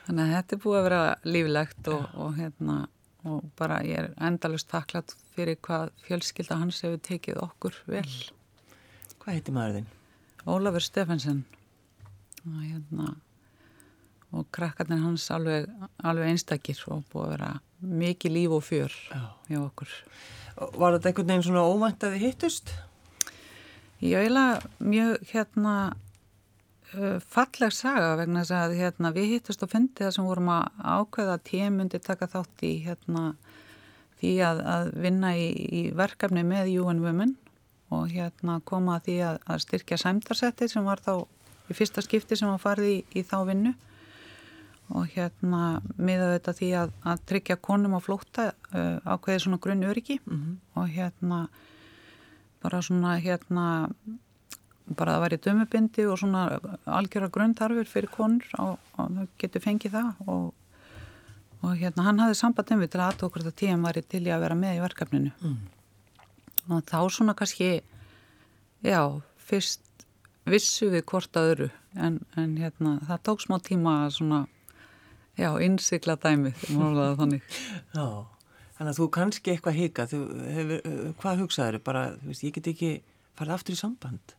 þannig 0.08 0.24
að 0.24 0.32
þetta 0.38 0.56
er 0.56 0.62
búið 0.64 0.78
að 0.80 0.86
vera 0.88 1.02
líflegt 1.36 1.90
og, 1.94 2.06
og 2.24 2.32
hérna 2.40 2.78
og 3.24 3.44
bara 3.60 3.80
ég 3.88 4.00
er 4.02 4.10
endalust 4.22 4.70
taklat 4.72 5.16
fyrir 5.36 5.60
hvað 5.64 5.92
fjölskylda 6.06 6.60
hans 6.60 6.82
hefur 6.84 7.02
tekið 7.08 7.42
okkur 7.44 7.78
vel 7.88 8.08
Hvað 9.24 9.38
heiti 9.38 9.54
maður 9.56 9.78
þín? 9.78 9.92
Ólafur 10.44 10.84
Stefensen 10.84 11.44
og 12.44 12.58
hérna 12.60 13.14
og 14.34 14.48
krakkarnir 14.52 15.04
hans 15.04 15.30
alveg, 15.32 15.70
alveg 16.04 16.34
einstakir 16.34 16.80
og 16.92 17.06
búið 17.12 17.28
að 17.28 17.36
vera 17.36 17.52
mikið 18.04 18.36
líf 18.38 18.56
og 18.58 18.66
fjör 18.66 18.96
Já. 19.12 19.22
hjá 19.50 19.60
okkur 19.62 19.94
Var 20.54 20.98
þetta 20.98 21.10
einhvern 21.10 21.32
veginn 21.32 21.46
svona 21.48 21.66
óvænt 21.66 22.04
að 22.06 22.16
þið 22.16 22.26
hittust? 22.28 22.74
Ég 24.04 24.20
eiginlega 24.20 24.60
mjög 24.84 25.30
hérna 25.32 25.76
falleg 27.34 27.74
saga 27.74 28.16
vegna 28.20 28.44
þess 28.44 28.56
að 28.58 28.76
hérna, 28.80 29.12
við 29.16 29.30
hittust 29.36 29.64
á 29.64 29.68
fundi 29.72 30.04
þar 30.04 30.14
sem 30.16 30.26
vorum 30.28 30.50
að 30.54 30.66
ákveða 30.84 31.38
að 31.38 31.46
témundi 31.50 32.00
taka 32.04 32.28
þátt 32.32 32.64
í 32.68 32.74
hérna, 32.86 33.24
því 34.22 34.34
að, 34.48 34.62
að 34.76 34.92
vinna 35.06 35.32
í, 35.36 35.48
í 35.52 35.82
verkefni 35.98 36.44
með 36.48 36.74
UN 36.84 37.02
Women 37.04 37.34
og 37.94 38.10
hérna 38.14 38.60
koma 38.66 38.98
að 38.98 39.08
því 39.08 39.18
að, 39.30 39.40
að 39.54 39.64
styrkja 39.66 39.98
sæmdarsetti 40.02 40.70
sem 40.72 40.86
var 40.88 41.02
þá 41.04 41.14
í 41.70 41.76
fyrsta 41.78 42.02
skipti 42.06 42.38
sem 42.40 42.50
var 42.50 42.62
farið 42.64 42.90
í, 42.92 42.96
í 43.20 43.24
þá 43.28 43.36
vinnu 43.50 43.74
og 44.94 45.06
hérna 45.16 45.82
miða 45.98 46.32
þetta 46.36 46.54
því 46.58 46.70
að, 46.78 46.90
að 47.08 47.22
tryggja 47.32 47.56
konum 47.64 47.96
á 47.98 48.00
flótta 48.04 48.50
uh, 48.52 48.98
ákveði 49.08 49.44
svona 49.46 49.62
grunn 49.64 49.86
öryggi 49.88 50.20
Mhm. 50.26 50.58
og 50.76 50.90
hérna 50.92 51.48
bara 52.64 52.82
svona 52.82 53.18
hérna 53.20 53.68
bara 55.00 55.16
það 55.18 55.24
væri 55.26 55.40
dömubindi 55.46 56.06
og 56.10 56.20
svona 56.22 56.44
algjöra 56.86 57.30
grundarfur 57.34 57.90
fyrir 57.90 58.12
konur 58.14 58.48
og, 58.60 58.78
og 59.00 59.22
getur 59.42 59.64
fengið 59.64 59.96
það 59.98 60.28
og, 60.28 60.50
og 61.64 61.78
hérna 61.80 62.08
hann 62.08 62.20
hafði 62.24 62.40
samband 62.40 62.74
um 62.76 62.84
við 62.84 62.94
til 62.96 63.04
að 63.04 63.24
hvort 63.26 63.48
að 63.50 63.56
tíum 63.62 63.86
væri 63.88 64.04
til 64.08 64.24
í 64.28 64.34
að 64.34 64.44
vera 64.48 64.60
með 64.60 64.78
í 64.80 64.84
verkefninu 64.84 65.32
Mm. 65.44 65.58
og 66.72 66.84
þá 66.88 67.00
svona 67.12 67.34
kannski 67.36 67.82
já, 68.84 69.00
fyrst 69.38 70.06
vissu 70.48 70.90
við 70.92 71.04
hvort 71.12 71.36
að 71.40 71.50
öru 71.54 71.70
en, 71.96 72.20
en 72.40 72.58
hérna 72.58 72.98
það 73.08 73.24
tók 73.28 73.44
smá 73.44 73.58
tíma 73.64 74.06
að 74.06 74.14
svona 74.18 74.40
já, 75.40 75.50
innsikla 75.66 76.16
dæmið 76.16 76.64
orðaða 76.78 77.18
þannig 77.20 77.42
Já, 77.98 78.06
þannig 78.78 78.92
að 78.94 79.00
þú 79.00 79.08
kannski 79.18 79.54
eitthvað 79.54 79.80
hika, 79.80 80.06
þú 80.12 80.20
hefur, 80.56 80.86
hvað 81.22 81.44
hugsaður, 81.44 81.80
bara, 81.84 82.06
þú 82.22 82.32
veist, 82.32 82.44
ég 82.48 82.56
get 82.58 82.72
ekki 82.74 82.92
farið 83.38 83.54
aftur 83.56 83.76
í 83.76 83.80
samband. 83.80 84.34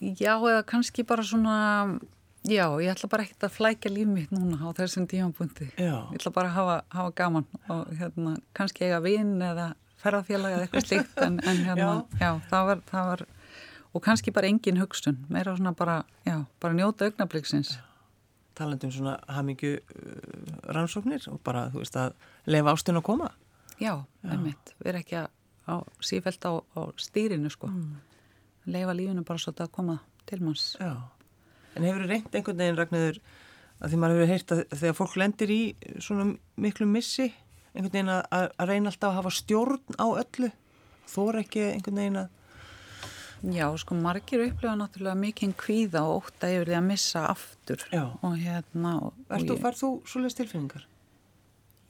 Já, 0.00 0.36
eða 0.36 0.62
kannski 0.68 1.04
bara 1.08 1.24
svona, 1.24 1.98
já, 2.44 2.66
ég 2.82 2.90
ætla 2.92 3.08
bara 3.08 3.24
ekkert 3.24 3.46
að 3.48 3.54
flækja 3.54 3.92
líf 3.92 4.08
mitt 4.10 4.32
núna 4.34 4.58
á 4.60 4.68
þessum 4.76 5.06
tímanbúndi. 5.08 5.70
Já. 5.80 6.04
Ég 6.12 6.18
ætla 6.18 6.32
bara 6.36 6.50
að 6.50 6.56
hafa, 6.58 6.74
hafa 6.92 7.14
gaman 7.16 7.46
og 7.72 7.94
hérna, 7.96 8.34
kannski 8.56 8.84
eiga 8.84 9.00
vinn 9.00 9.38
eða 9.40 9.70
ferðarfélag 10.02 10.52
eða 10.52 10.66
eitthvað 10.66 10.84
slíkt, 10.90 11.16
en, 11.24 11.38
en 11.40 11.62
hérna, 11.68 11.94
já. 12.20 12.30
það 12.50 12.68
var, 12.68 12.82
það 12.90 13.08
var, 13.10 13.24
og 13.96 14.04
kannski 14.04 14.34
bara 14.36 14.50
engin 14.52 14.80
hugsun, 14.82 15.22
meira 15.32 15.56
svona 15.56 15.72
bara, 15.78 16.02
já, 16.28 16.42
bara 16.60 16.76
njóta 16.76 17.08
augnabliksins. 17.08 17.78
Talandi 18.56 18.88
um 18.88 18.92
svona 18.92 19.14
hamingju 19.32 19.78
uh, 19.80 20.60
rannsóknir 20.76 21.24
og 21.32 21.40
bara, 21.44 21.66
þú 21.72 21.80
veist, 21.80 21.96
að 21.96 22.12
lefa 22.52 22.76
ástun 22.76 23.00
að 23.00 23.06
koma. 23.08 23.30
Já, 23.80 23.94
einmitt, 24.24 24.74
vera 24.84 25.00
ekki 25.00 25.18
að, 25.24 25.32
á, 25.68 25.74
sífælt 26.04 26.44
á, 26.48 26.52
á 26.60 26.80
stýrinu, 27.00 27.48
sko. 27.52 27.72
Leifa 28.66 28.94
lífinu 28.96 29.24
bara 29.26 29.42
svolítið 29.42 29.66
að 29.66 29.74
koma 29.76 29.96
til 30.26 30.38
manns. 30.42 30.68
Já. 30.80 30.92
En 31.76 31.86
hefur 31.86 32.06
reynd 32.08 32.34
einhvern 32.34 32.62
veginn, 32.62 32.78
Ragnarður, 32.80 33.20
að 33.78 33.92
því 33.92 34.00
maður 34.02 34.22
hefur 34.22 34.32
heyrt 34.32 34.54
að 34.54 34.62
þegar 34.72 34.96
fólk 35.00 35.18
lendir 35.20 35.52
í 35.52 35.60
svona 36.02 36.30
miklu 36.64 36.88
missi, 36.90 37.28
einhvern 37.74 37.92
veginn 37.92 38.14
að, 38.16 38.48
að 38.48 38.72
reyna 38.72 38.92
alltaf 38.92 39.12
að 39.12 39.18
hafa 39.20 39.34
stjórn 39.36 40.00
á 40.00 40.06
öllu, 40.08 40.50
þóra 41.12 41.44
ekki 41.44 41.68
einhvern 41.74 42.02
veginn 42.02 42.24
að, 42.24 42.32
Já, 43.52 43.66
sko, 43.78 43.94
margir 44.00 44.40
upplifa 44.46 44.72
náttúrulega 44.80 45.14
mikinn 45.20 45.52
kvíða 45.54 46.06
og 46.08 46.24
ótta 46.24 46.48
yfir 46.50 46.70
því 46.70 46.76
að 46.78 46.86
missa 46.86 47.26
aftur. 47.28 47.82
Já. 47.92 48.06
Og 48.24 48.32
hérna... 48.40 48.94
Og 49.04 49.42
ég, 49.44 49.66
þú 49.76 49.90
svoleiðis 50.08 50.38
tilfinningar? 50.38 50.86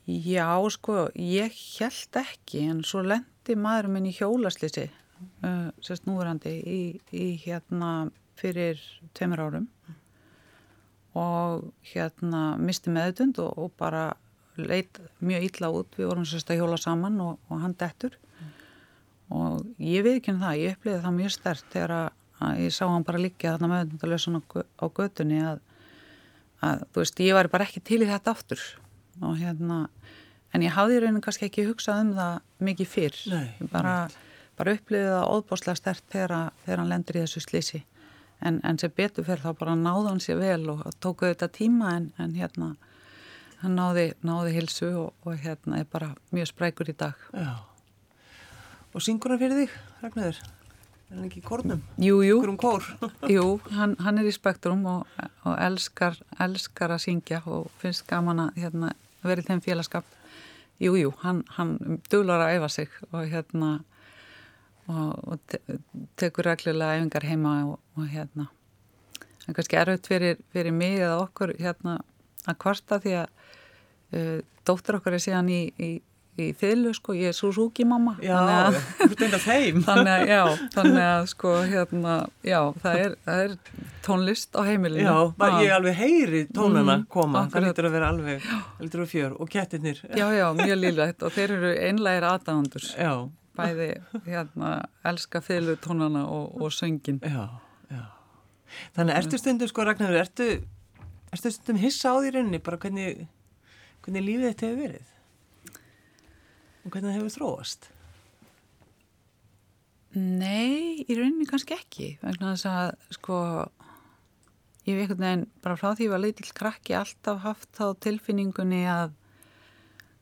já, 0.06 0.46
sko, 0.70 1.08
ég 1.18 1.54
held 1.78 2.18
ekki, 2.20 2.62
en 2.70 2.82
svo 2.86 3.02
lendi 3.02 3.56
maður 3.58 3.90
minn 3.90 4.06
í 4.06 4.14
hjólaslýsi, 4.14 4.86
uh, 5.44 5.70
sérst 5.84 6.06
núverandi, 6.08 6.52
í, 6.60 6.80
í 7.12 7.26
hérna 7.42 8.10
fyrir 8.36 8.80
tveimur 9.16 9.42
árum. 9.46 9.66
Og 11.16 11.70
hérna 11.92 12.42
misti 12.60 12.92
meðutund 12.92 13.40
og, 13.40 13.56
og 13.56 13.74
bara 13.80 14.10
leit 14.56 15.00
mjög 15.24 15.48
illa 15.50 15.72
út, 15.72 15.96
við 15.96 16.10
vorum 16.10 16.26
sérst 16.28 16.50
að 16.52 16.60
hjóla 16.62 16.78
saman 16.80 17.18
og, 17.24 17.38
og 17.48 17.62
hann 17.62 17.76
dettur. 17.78 18.16
Og 19.32 19.64
ég 19.82 20.04
veit 20.06 20.20
ekki 20.20 20.34
um 20.34 20.42
það, 20.42 20.60
ég 20.62 20.76
upplýði 20.76 21.02
það 21.02 21.16
mjög 21.16 21.32
stert 21.34 21.70
þegar 21.72 21.94
að, 21.96 22.10
ég 22.62 22.74
sá 22.76 22.84
hann 22.84 23.06
bara 23.06 23.22
líka 23.22 23.54
þarna 23.54 23.72
meðutundalösun 23.72 24.38
á, 24.38 24.42
á 24.62 24.86
götunni 25.00 25.40
að, 25.42 25.64
að 26.62 26.84
þú 26.92 27.02
veist, 27.02 27.24
ég 27.26 27.38
var 27.38 27.50
bara 27.52 27.66
ekki 27.66 27.82
til 27.82 28.02
í 28.04 28.10
þetta 28.10 28.36
aftur. 28.36 28.62
Og 29.24 29.40
hérna 29.40 29.86
en 30.54 30.64
ég 30.64 30.76
hafði 30.76 31.00
rauninu 31.02 31.24
kannski 31.24 31.48
ekki 31.48 31.66
hugsað 31.68 32.04
um 32.04 32.12
það 32.16 32.38
mikið 32.68 32.90
fyrr. 32.92 33.18
Nei, 33.32 33.48
Ég 33.60 33.72
bara, 33.72 33.96
bara 34.56 34.76
upplýði 34.76 35.12
það 35.12 35.28
óðbáslega 35.34 35.80
stert 35.80 36.04
þegar, 36.12 36.34
þegar 36.64 36.82
hann 36.82 36.92
lendur 36.92 37.18
í 37.18 37.24
þessu 37.24 37.44
slísi 37.44 37.82
en, 38.40 38.60
en 38.64 38.78
sem 38.80 38.92
betur 38.96 39.26
fyrir 39.26 39.44
þá 39.44 39.52
bara 39.60 39.78
náði 39.78 40.10
hann 40.10 40.24
sér 40.24 40.40
vel 40.40 40.74
og 40.74 40.84
tóku 41.00 41.28
þetta 41.28 41.48
tíma 41.52 41.94
en, 41.96 42.10
en 42.20 42.34
hérna 42.36 42.74
hann 43.62 43.78
náði, 43.78 44.10
náði 44.26 44.56
hilsu 44.58 44.90
og, 45.04 45.14
og 45.24 45.40
hérna 45.40 45.80
er 45.80 45.88
bara 45.92 46.12
mjög 46.34 46.52
sprækur 46.52 46.92
í 46.92 46.96
dag 46.98 47.26
Já. 47.32 47.56
Og 48.96 49.02
syngur 49.04 49.34
hann 49.34 49.40
fyrir 49.42 49.58
þig, 49.60 49.72
Ragnarður? 50.00 50.38
Er 51.06 51.18
hann 51.18 51.26
ekki 51.28 51.42
í 51.42 51.44
kórnum? 51.44 51.82
Jú, 52.00 52.20
jú, 52.24 52.38
Ykkur 52.40 52.52
um 52.54 52.60
kór? 52.60 52.86
jú, 53.34 53.42
hann, 53.76 53.92
hann 54.00 54.20
er 54.22 54.26
í 54.26 54.32
spektrum 54.32 54.86
og, 54.88 55.18
og 55.44 55.58
elskar, 55.60 56.16
elskar 56.40 56.94
að 56.94 57.02
syngja 57.04 57.42
og 57.44 57.68
finnst 57.82 58.06
gaman 58.08 58.46
að 58.46 58.62
hérna, 58.62 58.94
vera 59.20 59.44
í 59.44 59.46
þeim 59.46 59.60
félagskap. 59.66 60.08
Jú, 60.80 60.96
jú, 60.96 61.12
hann, 61.20 61.44
hann 61.58 62.00
duglar 62.08 62.46
að 62.46 62.56
æfa 62.56 62.72
sig 62.72 62.96
og 63.10 63.28
hérna 63.28 63.70
og, 64.88 65.12
og 65.26 65.38
te, 65.50 65.60
tekur 66.20 66.46
reglulega 66.50 66.98
æfingar 67.00 67.26
heima 67.26 67.54
og, 67.72 67.78
og 67.96 68.08
hérna 68.12 68.48
en 69.46 69.54
kannski 69.54 69.78
erfitt 69.78 70.08
fyrir, 70.10 70.40
fyrir 70.54 70.74
mig 70.74 70.98
eða 70.98 71.20
okkur 71.26 71.54
hérna 71.62 72.00
að 72.46 72.58
kvarta 72.62 72.98
því 73.02 73.16
að 73.20 73.28
uh, 74.16 74.36
dóttir 74.66 74.98
okkar 74.98 75.14
er 75.18 75.22
síðan 75.22 75.50
í, 75.54 75.60
í, 75.78 75.90
í 76.42 76.48
þylu, 76.58 76.92
sko, 76.98 77.14
ég 77.14 77.30
er 77.30 77.36
Suzuki 77.36 77.86
mamma 77.86 78.16
Já, 78.22 78.36
þú 78.98 79.06
ert 79.06 79.22
einnig 79.22 79.36
að 79.38 79.44
þeim. 79.46 79.82
þannig 79.86 80.12
að, 80.16 80.24
já, 80.32 80.42
þannig 80.74 81.06
að 81.06 81.28
sko 81.32 81.54
hérna, 81.70 82.16
já, 82.46 82.58
það 82.82 83.00
er, 83.04 83.16
það 83.26 83.44
er 83.44 83.56
tónlist 84.06 84.58
á 84.58 84.60
heimilinu. 84.66 85.06
Já, 85.06 85.16
bara 85.38 85.62
ég 85.64 85.72
alveg 85.78 85.96
heyri 86.02 86.42
tónana 86.54 86.98
Mhm, 87.00 87.06
koma, 87.10 87.46
það 87.50 87.66
lítur 87.68 87.88
að 87.88 87.96
vera 87.96 88.10
alveg, 88.14 88.44
það 88.50 88.84
lítur 88.86 89.00
að 89.00 89.06
vera 89.06 89.14
fjör 89.14 89.38
og 89.40 89.50
kettirnir. 89.54 90.02
Já, 90.10 90.26
já, 90.34 90.46
mjög 90.58 90.78
líflegt 90.82 91.26
og 91.26 91.34
þeir 91.38 91.56
eru 91.56 91.72
einlægir 91.88 92.28
aðdáðandur. 92.34 92.90
Já, 92.98 93.12
Bæði, 93.56 93.88
hérna, 94.26 94.72
elska 95.08 95.40
fylgu 95.44 95.76
tónana 95.82 96.26
og, 96.28 96.56
og 96.60 96.72
söngin. 96.74 97.20
já, 97.24 97.48
já. 97.90 98.04
Þannig 98.96 99.20
ertu 99.20 99.40
stundum, 99.40 99.70
sko 99.70 99.86
Ragnarður, 99.86 100.22
ertu, 100.26 100.48
ertu 101.32 101.52
stundum 101.54 101.80
hissa 101.80 102.12
á 102.12 102.16
því 102.20 102.32
rauninni, 102.36 102.62
bara 102.62 102.80
hvernig, 102.82 103.26
hvernig 104.04 104.26
lífið 104.26 104.48
þetta 104.50 104.70
hefur 104.70 104.82
verið? 104.84 105.12
Og 106.84 106.90
hvernig 106.92 107.10
það 107.10 107.16
hefur 107.18 107.36
þróast? 107.36 107.88
Nei, 110.16 111.04
í 111.04 111.16
rauninni 111.16 111.44
kannski 111.48 111.76
ekki. 111.76 112.12
Vegna 112.22 112.54
þess 112.54 112.68
að, 112.70 112.92
sko, 113.18 113.38
ég 114.86 114.94
hef 114.94 115.02
einhvern 115.02 115.24
veginn, 115.26 115.48
bara 115.64 115.76
frá 115.76 115.90
því 115.90 115.96
að 115.96 116.04
ég 116.06 116.12
var 116.14 116.22
lítill 116.22 116.52
krakki 116.56 116.96
alltaf 116.96 117.42
haft 117.44 117.68
þá 117.76 117.86
tilfinningunni 118.06 118.84
að, 118.88 119.16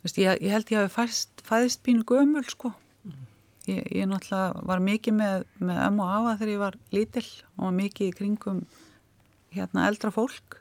veist, 0.02 0.18
ég, 0.18 0.40
ég 0.42 0.56
held 0.56 0.72
ég 0.74 0.82
hafi 0.82 1.20
fæðist 1.46 1.84
pínu 1.86 2.06
gömul, 2.08 2.42
sko. 2.48 2.72
Ég, 3.64 3.81
ég 3.96 4.09
náttúrulega 4.09 4.64
var 4.68 4.83
mikið 4.85 5.16
með, 5.16 5.46
með 5.64 5.79
ömmu 5.87 6.05
og 6.05 6.16
afa 6.18 6.35
þegar 6.40 6.53
ég 6.53 6.61
var 6.61 6.77
lítill 6.92 7.31
og 7.57 7.72
mikið 7.79 8.11
í 8.11 8.16
kringum 8.18 8.61
hérna 9.55 9.87
eldra 9.88 10.12
fólk. 10.12 10.59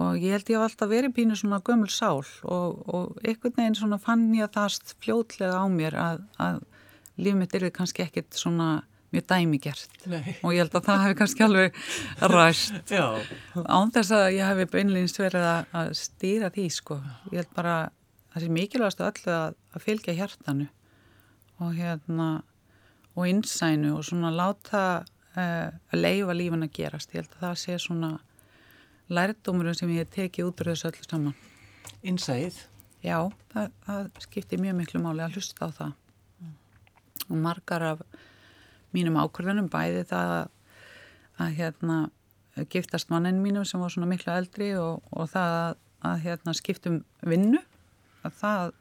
Og 0.00 0.16
ég 0.18 0.34
held 0.34 0.48
ég 0.50 0.56
hef 0.58 0.64
alltaf 0.64 0.90
verið 0.90 1.14
pínu 1.14 1.36
svona 1.38 1.60
gömul 1.62 1.90
sál 1.92 2.24
og, 2.24 2.80
og 2.88 3.20
einhvern 3.22 3.54
veginn 3.58 3.76
svona 3.78 4.00
fann 4.02 4.24
ég 4.34 4.48
að 4.48 4.56
það 4.56 4.94
fljótlega 5.04 5.60
á 5.60 5.66
mér 5.70 5.98
að, 6.00 6.24
að 6.42 6.64
líf 7.20 7.36
mitt 7.38 7.54
er 7.54 7.68
kannski 7.74 8.02
ekkit 8.06 8.34
svona 8.34 8.70
mjög 9.14 9.26
dæmigert 9.30 10.06
Nei. 10.10 10.34
og 10.42 10.54
ég 10.54 10.64
held 10.64 10.74
að 10.74 10.86
það 10.88 11.02
hefði 11.04 11.18
kannski 11.20 11.44
alveg 11.46 11.76
ræst. 12.32 12.94
Án 13.76 13.92
þess 13.94 14.14
að 14.16 14.24
ég 14.34 14.48
hefði 14.48 14.70
beinleginst 14.72 15.20
verið 15.20 15.46
að, 15.50 15.68
að 15.82 15.92
stýra 16.00 16.50
því 16.54 16.64
sko. 16.74 16.98
Ég 17.30 17.44
held 17.44 17.52
bara 17.54 17.76
það 18.32 18.46
sé 18.46 18.50
mikilvægast 18.56 19.04
öllu 19.04 19.36
að, 19.36 19.60
að 19.76 19.86
fylgja 19.86 20.16
hjartanu 20.18 20.66
og 21.62 21.74
hérna 21.76 22.28
og 23.14 23.28
innsænu 23.28 23.96
og 23.96 24.04
svona 24.04 24.30
láta 24.34 24.84
uh, 25.36 25.70
að 25.92 26.00
leifa 26.00 26.34
lífin 26.34 26.66
að 26.66 26.72
gerast 26.74 27.14
ég 27.14 27.22
held 27.22 27.34
að 27.36 27.44
það 27.46 27.58
sé 27.62 27.78
svona 27.78 28.12
lærdómurum 29.12 29.76
sem 29.76 29.92
ég 29.94 30.10
teki 30.10 30.46
út 30.46 30.60
úr 30.62 30.72
þessu 30.72 30.90
öllu 30.90 31.06
saman. 31.06 31.36
Innsæð? 32.02 32.64
Já, 33.04 33.18
það, 33.52 33.72
það 33.84 34.06
skiptir 34.24 34.62
mjög 34.62 34.78
miklu 34.80 35.02
máli 35.04 35.24
að 35.24 35.36
hlusta 35.36 35.68
á 35.68 35.76
það. 35.76 35.92
Mm. 36.40 36.54
Og 37.28 37.40
margar 37.44 37.84
af 37.92 38.04
mínum 38.96 39.18
ákvörðunum 39.20 39.68
bæði 39.72 40.06
það 40.08 40.32
að, 40.38 40.46
að 41.44 41.58
hérna, 41.58 41.98
giftast 42.72 43.10
mannin 43.12 43.42
mínum 43.44 43.66
sem 43.68 43.82
var 43.82 43.92
svona 43.92 44.08
miklu 44.08 44.32
eldri 44.32 44.72
og, 44.80 45.04
og 45.12 45.28
það 45.32 45.58
að, 45.58 45.76
að 46.10 46.24
hérna, 46.24 46.56
skiptum 46.56 46.98
vinnu. 47.26 47.60
Að 48.24 48.40
það 48.40 48.74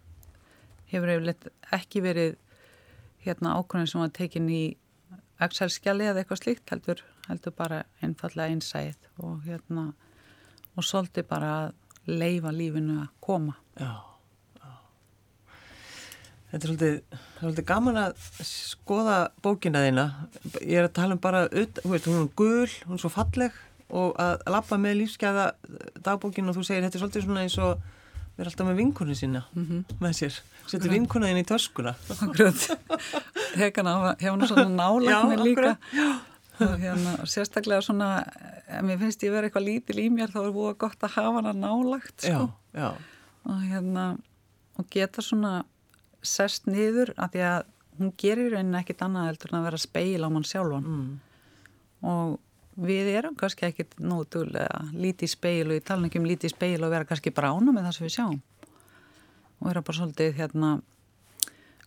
hefur 0.93 1.33
ekki 1.75 2.03
verið 2.05 2.39
hérna, 3.25 3.57
ákvörðun 3.59 3.89
sem 3.91 4.03
var 4.03 4.13
tekin 4.15 4.49
í 4.51 4.63
Excel-skjali 5.43 6.07
eða 6.07 6.21
eitthvað 6.21 6.41
slíkt 6.43 6.71
heldur, 6.71 7.03
heldur 7.27 7.55
bara 7.57 7.83
einfallega 8.03 8.53
einsæð 8.53 9.09
og 9.23 9.43
hérna 9.47 9.91
og 10.73 10.88
svolítið 10.88 11.27
bara 11.29 11.51
að 11.59 11.73
leifa 12.09 12.51
lífinu 12.53 12.99
að 13.03 13.12
koma. 13.23 13.55
Já, 13.79 13.93
já. 14.59 14.71
Þetta 16.51 16.59
er 16.59 16.69
svolítið, 16.69 17.19
svolítið 17.39 17.67
gaman 17.73 17.99
að 18.03 18.23
skoða 18.47 19.17
bókina 19.45 19.83
þína. 19.86 20.07
Ég 20.62 20.79
er 20.81 20.88
að 20.89 20.95
tala 20.99 21.17
um 21.17 21.21
bara, 21.23 21.45
þú 21.49 21.93
veist, 21.93 22.09
hún 22.09 22.23
er 22.23 22.31
gul, 22.38 22.71
hún 22.88 22.97
er 22.97 23.03
svo 23.03 23.13
falleg 23.13 23.62
og 23.93 24.15
að 24.21 24.47
lappa 24.49 24.79
með 24.81 25.03
lífsgæða 25.03 25.49
dagbókinu 26.05 26.49
og 26.49 26.57
þú 26.57 26.65
segir 26.65 26.86
þetta 26.86 26.97
er 26.97 27.03
svolítið 27.03 27.27
svona 27.27 27.43
eins 27.45 27.57
og 27.62 27.83
erum 28.38 28.50
alltaf 28.52 28.67
með 28.67 28.80
vinkunni 28.82 29.15
sína 29.15 29.43
mm 29.54 29.65
-hmm. 29.65 29.98
með 30.00 30.13
sér. 30.19 30.41
Setur 30.67 30.89
vinkuna 30.89 31.28
þín 31.28 31.43
í. 31.43 31.96
Akkurat. 32.10 32.69
Hekana, 33.56 34.15
hefur 34.19 34.38
hún 34.38 34.48
svona 34.48 34.69
með 35.30 35.43
líka. 35.43 35.78
Og 36.60 36.80
hérna, 36.80 37.26
sérstaklega 37.26 37.82
svona 37.82 38.26
ef 38.67 38.86
mér 38.86 39.00
finnst 39.02 39.24
ég 39.26 39.34
verið 39.34 39.50
eitthvað 39.50 39.67
lítil 39.67 40.00
í 40.02 40.08
mér 40.13 40.32
þá 40.34 40.39
er 40.43 40.56
búið 40.56 40.78
gott 40.84 41.06
að 41.06 41.15
hafa 41.17 41.41
hana 41.41 41.54
nálagt 41.58 42.15
sko. 42.24 42.48
já, 42.74 42.80
já. 42.80 42.89
og 43.50 43.62
hérna 43.67 44.06
og 44.80 44.89
geta 44.93 45.22
svona 45.22 45.54
sest 46.24 46.69
niður 46.69 47.13
af 47.17 47.34
því 47.34 47.43
að 47.50 47.69
hún 48.00 48.13
gerir 48.17 48.56
raunin 48.56 48.80
ekkit 48.80 49.04
annað 49.06 49.30
heldur 49.30 49.54
en 49.54 49.60
að 49.60 49.67
vera 49.67 49.82
speil 49.84 50.26
á 50.26 50.30
mann 50.34 50.48
sjálfan 50.48 50.88
mm. 50.88 51.12
og 52.10 52.39
við 52.75 53.09
erum 53.13 53.36
kannski 53.38 53.67
ekkit 53.67 53.97
nótulega 54.01 54.86
lítið 54.93 55.31
speil 55.31 55.67
og 55.67 55.77
ég 55.77 55.86
tala 55.88 56.07
ekki 56.07 56.21
um 56.21 56.29
lítið 56.29 56.53
speil 56.55 56.79
og 56.81 56.93
vera 56.93 57.07
kannski 57.09 57.33
brána 57.36 57.73
með 57.73 57.88
það 57.88 57.97
sem 57.97 58.07
við 58.07 58.15
sjáum. 58.17 58.39
Og 59.59 59.67
vera 59.69 59.83
bara 59.86 59.99
svolítið 59.99 60.38
hérna 60.39 60.71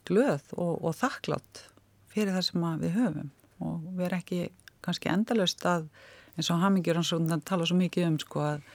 glöð 0.07 0.53
og, 0.55 0.75
og 0.87 0.95
þakklátt 0.97 1.65
fyrir 2.13 2.37
það 2.37 2.47
sem 2.49 2.69
við 2.83 2.99
höfum. 3.01 3.33
Og 3.67 3.89
vera 3.99 4.21
ekki 4.21 4.51
kannski 4.85 5.11
endalust 5.11 5.65
að 5.67 5.89
eins 6.37 6.51
og 6.53 6.61
hamingjur 6.63 7.01
hans 7.01 7.15
tala 7.49 7.67
svo 7.67 7.79
mikið 7.79 8.11
um 8.11 8.19
sko 8.21 8.43
að, 8.45 8.67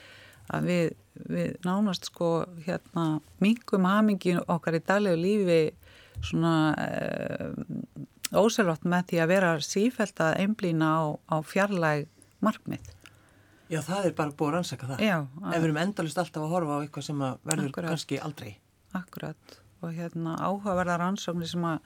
að 0.52 0.68
við, 0.68 0.86
við 1.30 1.66
nánast 1.66 2.10
sko 2.10 2.30
hérna 2.66 3.06
mingum 3.42 3.86
hamingjum 3.88 4.42
okkar 4.50 4.78
í 4.78 4.82
daglegu 4.86 5.20
lífi 5.20 5.60
svona 6.22 6.54
e, 6.78 6.88
ósælvátt 8.40 8.86
með 8.88 9.06
því 9.10 9.20
að 9.22 9.32
vera 9.32 9.52
sífælt 9.66 10.22
að 10.24 10.38
einblýna 10.44 10.88
á, 10.88 11.02
á 11.28 11.36
fjarlæg 11.44 12.08
markmið. 12.44 12.92
Já 13.72 13.80
það 13.86 14.08
er 14.08 14.16
bara 14.16 14.36
búið 14.36 14.48
að 14.48 14.56
rannsaka 14.56 14.88
það. 14.90 15.04
Já. 15.06 15.18
Ef 15.22 15.52
við 15.56 15.68
erum 15.68 15.82
endalust 15.82 16.18
alltaf 16.20 16.44
að 16.44 16.52
horfa 16.52 16.76
á 16.76 16.82
eitthvað 16.82 17.06
sem 17.08 17.22
verður 17.22 17.68
akkurat, 17.70 17.92
kannski 17.92 18.18
aldrei. 18.20 18.50
Akkurat 18.96 19.60
og 19.82 19.94
hérna 19.96 20.34
áhugaverða 20.38 20.98
rannsóknir 21.00 21.50
sem 21.50 21.64
að 21.66 21.80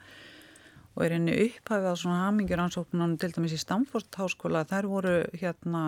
og 0.97 1.03
er 1.05 1.13
henni 1.13 1.33
upphafið 1.45 1.93
á 1.93 1.95
svona 2.01 2.19
hamingjur 2.25 2.61
ansóknunum 2.63 3.17
til 3.21 3.29
dæmis 3.35 3.53
í 3.53 3.59
Stamford 3.61 4.09
háskóla 4.17 4.63
þær 4.65 4.87
voru 4.89 5.15
hérna 5.37 5.83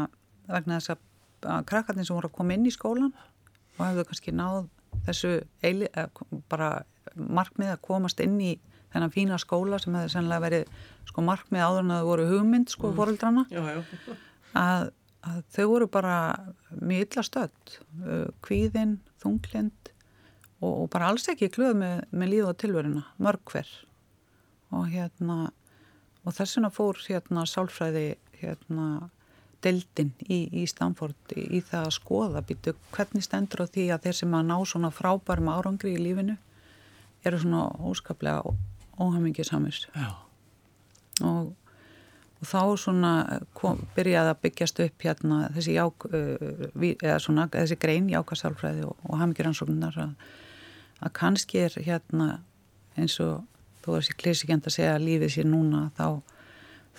vegna 0.45 0.77
þess 0.77 0.93
að 0.93 1.63
krakkarnir 1.69 2.05
sem 2.05 2.17
voru 2.17 2.29
að 2.29 2.35
koma 2.37 2.53
inn 2.53 2.67
í 2.69 2.73
skólan 2.73 3.13
og 3.79 3.81
hefðu 3.81 4.05
kannski 4.09 4.33
náð 4.37 4.67
þessu 5.07 5.31
eili, 5.65 5.89
bara 6.51 6.83
markmið 7.15 7.73
að 7.73 7.81
komast 7.87 8.21
inn 8.21 8.37
í 8.37 8.53
þennan 8.93 9.13
fína 9.13 9.39
skóla 9.41 9.79
sem 9.81 9.95
hefði 9.97 10.13
sennilega 10.13 10.45
verið 10.45 10.71
sko 11.09 11.25
markmið 11.25 11.65
áður 11.65 11.83
en 11.83 11.91
að 11.91 11.99
það 11.99 12.09
voru 12.11 12.29
hugmynd 12.31 12.73
sko 12.73 12.89
mm. 12.89 12.97
foreldrana. 12.99 13.45
Að, 14.59 14.87
að 15.29 15.43
þau 15.55 15.67
voru 15.73 15.89
bara 15.93 16.15
mjög 16.79 17.05
illa 17.05 17.25
stödd 17.27 17.77
kvíðinn, 18.45 18.97
þunglind 19.21 19.93
og, 20.61 20.73
og 20.73 20.89
bara 20.93 21.11
alls 21.11 21.29
ekki 21.31 21.51
klöð 21.53 21.77
með, 21.83 22.01
með 22.11 22.33
líð 22.33 22.49
og 22.49 22.59
tilveruna, 22.63 23.05
mörg 23.21 23.53
hver. 23.53 23.69
Og 24.75 24.89
hérna 24.91 25.47
og 26.25 26.35
þess 26.35 26.57
vegna 26.57 26.73
fór 26.73 26.99
hérna 27.07 27.45
sálfræði 27.49 28.09
hérna 28.39 29.09
deildin 29.63 30.11
í, 30.23 30.45
í 30.61 30.65
Stamford 30.69 31.33
í, 31.35 31.45
í 31.57 31.61
það 31.65 31.87
að 31.87 31.95
skoða 31.97 32.43
býtu 32.47 32.75
hvernig 32.93 33.25
stendur 33.25 33.65
á 33.65 33.71
því 33.71 33.87
að 33.93 34.05
þeir 34.05 34.17
sem 34.21 34.35
að 34.37 34.47
ná 34.51 34.57
svona 34.67 34.91
frábærum 34.95 35.51
árangri 35.51 35.95
í 35.95 36.01
lífinu 36.01 36.37
eru 37.27 37.39
svona 37.41 37.65
óskaplega 37.89 38.53
óhamingisamir 38.99 39.77
og, 41.23 41.53
og 42.39 42.47
þá 42.47 42.61
svona 42.79 43.13
kom, 43.57 43.81
byrjaði 43.95 44.33
að 44.33 44.41
byggjast 44.45 44.81
upp 44.85 45.05
hérna 45.05 45.39
þessi, 45.55 45.75
ják, 45.77 46.07
uh, 46.09 47.15
svona, 47.23 47.47
þessi 47.53 47.79
grein 47.79 48.09
jákasálfræði 48.11 48.87
og, 48.87 48.97
og 49.07 49.21
hamingiransóknar 49.21 49.99
að, 50.05 50.27
að 50.99 51.15
kannski 51.19 51.63
er 51.65 51.79
hérna 51.85 52.31
eins 52.99 53.19
og 53.23 53.45
þó 53.83 53.93
að 53.93 54.01
þessi 54.01 54.17
klísikend 54.23 54.67
að 54.67 54.75
segja 54.75 54.97
að 54.97 55.05
lífið 55.07 55.35
sé 55.35 55.45
núna 55.47 55.85
þá, 55.97 56.19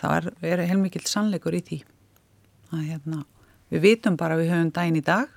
þá 0.01 0.07
er, 0.15 0.31
er 0.55 0.65
heilmikið 0.71 1.09
sannleikur 1.09 1.57
í 1.57 1.63
því. 1.67 1.83
Að 2.71 2.87
hérna, 2.87 3.21
við 3.73 3.85
vitum 3.85 4.17
bara 4.19 4.37
að 4.37 4.45
við 4.45 4.53
höfum 4.55 4.73
dæin 4.75 4.99
í 4.99 5.05
dag 5.05 5.29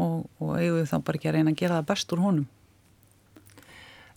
og, 0.00 0.28
og 0.40 0.56
eigum 0.56 0.80
við 0.80 0.90
þá 0.90 0.98
bara 1.04 1.18
ekki 1.18 1.30
að 1.30 1.38
reyna 1.38 1.52
að 1.52 1.60
gera 1.60 1.78
það 1.80 1.88
best 1.92 2.14
úr 2.14 2.22
honum 2.22 2.48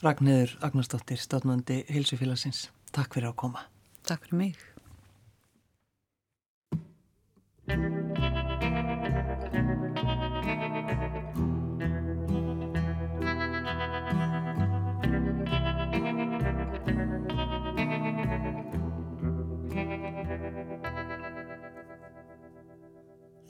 Ragnæður 0.04 0.58
Agnarsdóttir, 0.62 1.18
státnandi 1.18 1.86
Hilsufélagsins, 1.88 2.66
takk 2.92 3.16
fyrir 3.16 3.32
að 3.32 3.38
koma. 3.40 3.62
Takk 4.04 4.28
fyrir 4.28 4.38
mig. 4.42 4.56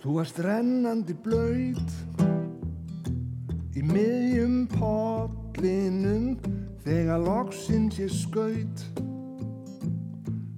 Þú 0.05 0.19
varst 0.19 0.37
rennandi 0.45 1.17
blöyt 1.25 1.89
í 3.73 3.81
miðjum 3.81 4.67
potlinum 5.55 6.35
þegar 6.83 7.19
loksins 7.23 7.99
ég 7.99 8.11
skaut 8.11 8.81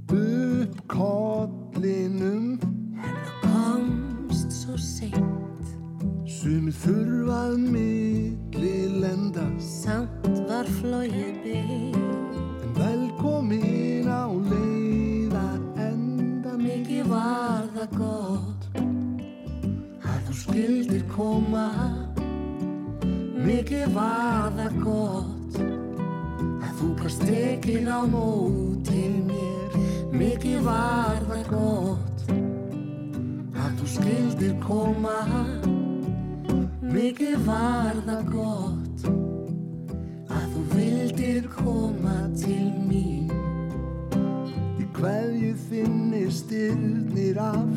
upp 0.09 0.79
kollinum. 0.89 2.57
En 2.97 3.17
þú 3.25 3.35
komst 3.43 4.51
svo 4.51 4.77
seint. 4.77 5.69
Sumi 6.27 6.71
þurfað 6.71 7.57
milli 7.73 8.73
lenda 9.01 9.45
Samt 9.61 10.27
var 10.47 10.67
flóið 10.79 11.37
bygg 11.43 11.97
En 11.97 12.73
velkomin 12.77 14.09
á 14.09 14.25
leiðar 14.49 15.61
enda 15.77 16.57
Mikið 16.57 17.13
var 17.13 17.69
það 17.77 17.97
gott. 17.97 18.67
Skildir 20.37 21.01
koma 21.09 22.06
Mikið 23.37 23.91
var 23.93 24.49
það 24.57 24.77
gott 24.81 25.57
að 25.61 26.71
þú 26.79 26.87
gast 26.97 27.21
tekin 27.21 27.85
á 27.85 28.01
mótið 28.09 29.17
mér. 29.27 29.75
Mikið 30.09 30.63
var 30.65 31.21
það 31.27 31.43
gott 31.51 32.31
að 33.61 33.75
þú 33.77 33.89
skildir 33.93 34.55
koma. 34.65 35.19
Mikið 36.81 37.45
var 37.45 38.01
það 38.07 38.33
gott 38.33 39.05
að 40.33 40.47
þú 40.55 40.65
vildir 40.73 41.51
koma 41.59 42.17
til 42.41 42.71
mín. 42.89 43.29
Í 44.81 44.89
hverju 44.97 45.53
þinni 45.69 46.25
styrnir 46.33 47.37
af 47.45 47.69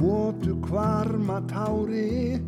votu 0.00 0.54
kvarma 0.62 1.40
tári 1.50 2.38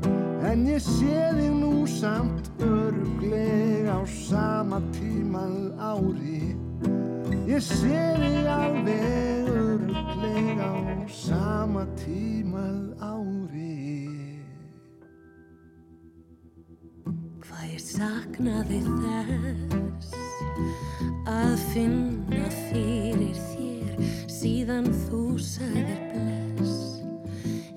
en 0.47 0.67
ég 0.71 0.83
sé 0.83 1.31
þig 1.35 1.55
nú 1.59 1.87
samt 1.91 2.40
öruglega 2.63 3.97
á 3.97 4.03
sama 4.07 4.81
tímað 4.95 5.57
ári. 5.77 6.57
Ég 7.49 7.61
sé 7.65 8.01
þig 8.21 8.47
alveg 8.51 9.49
öruglega 9.51 10.69
á 10.71 10.77
sama 11.09 11.85
tímað 12.01 12.81
ári. 13.01 14.41
Hvað 17.45 17.65
ég 17.73 17.83
saknaði 17.85 18.81
þess 18.87 20.13
að 21.29 21.57
finna 21.73 22.47
fyrir 22.71 23.41
þér? 23.51 24.07
Síðan 24.41 24.87
þú 25.09 25.25
sagðir 25.43 26.05
bless 26.13 27.01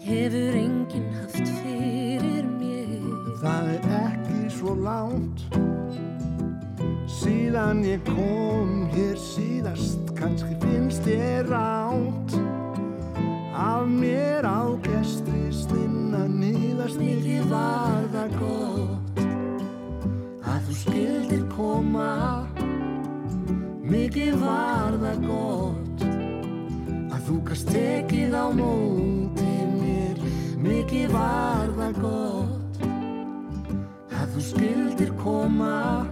hefur 0.04 0.60
enginn 0.60 1.10
haft 1.18 1.48
fyrir 1.64 2.48
mér? 2.60 3.34
Það 3.42 3.74
er 3.74 3.90
ekki 4.04 4.33
svo 4.64 4.76
langt. 4.80 5.44
Síðan 7.10 7.84
ég 7.84 8.00
kom 8.08 8.88
hér 8.94 9.18
síðast 9.20 10.14
kannski 10.16 10.56
finnst 10.62 11.04
ég 11.10 11.50
ránt 11.50 12.32
af 13.54 13.84
mér 13.92 14.48
á 14.48 14.72
gestri 14.86 15.52
slinna 15.52 16.24
nýðast 16.32 16.96
mikið 17.02 17.52
var 17.52 18.08
það 18.16 18.38
gott. 18.40 19.22
Að 20.48 20.64
þú 20.70 20.80
skildir 20.80 21.46
koma 21.52 22.48
mikið 23.84 24.40
var 24.40 25.00
það 25.04 25.28
gott. 25.28 26.08
Að 27.12 27.22
þú 27.28 27.38
gast 27.52 27.76
tekið 27.76 28.32
á 28.32 28.48
móti 28.56 29.54
mér 29.76 30.28
mikið 30.64 31.16
var 31.20 31.80
það 31.80 32.04
gott 32.08 32.53
þú 34.34 34.42
skildir 34.42 35.12
koma. 35.22 36.08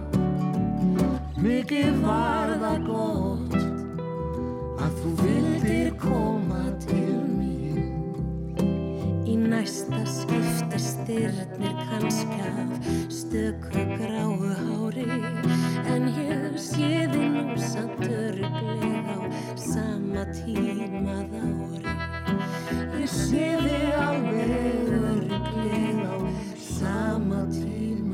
Mikið 1.42 1.96
var 2.04 2.52
það 2.62 2.84
gott 2.86 3.56
að 4.82 4.92
þú 5.00 5.14
vildir 5.22 5.88
koma 5.98 6.60
til 6.84 7.16
mín. 7.26 7.80
Í 9.26 9.34
næsta 9.42 10.04
skiptir 10.06 10.84
styrnir 10.84 11.74
kannski 11.88 12.38
af 12.46 12.86
stökra 13.10 13.82
gráu 13.96 14.38
hári 14.60 15.08
en 15.90 16.06
ég 16.14 16.54
sé 16.62 17.08
þið 17.10 17.26
nú 17.40 17.58
samt 17.58 18.06
örglega 18.06 19.18
á 19.18 19.20
sama 19.58 20.28
tímað 20.30 21.34
ári. 21.42 21.98
Ég 23.02 23.10
sé 23.10 23.50
þið 23.66 23.90
alveg 24.06 24.94
örglega 25.10 26.06
á 26.06 26.18
sama 26.62 27.42
tímað 27.50 28.11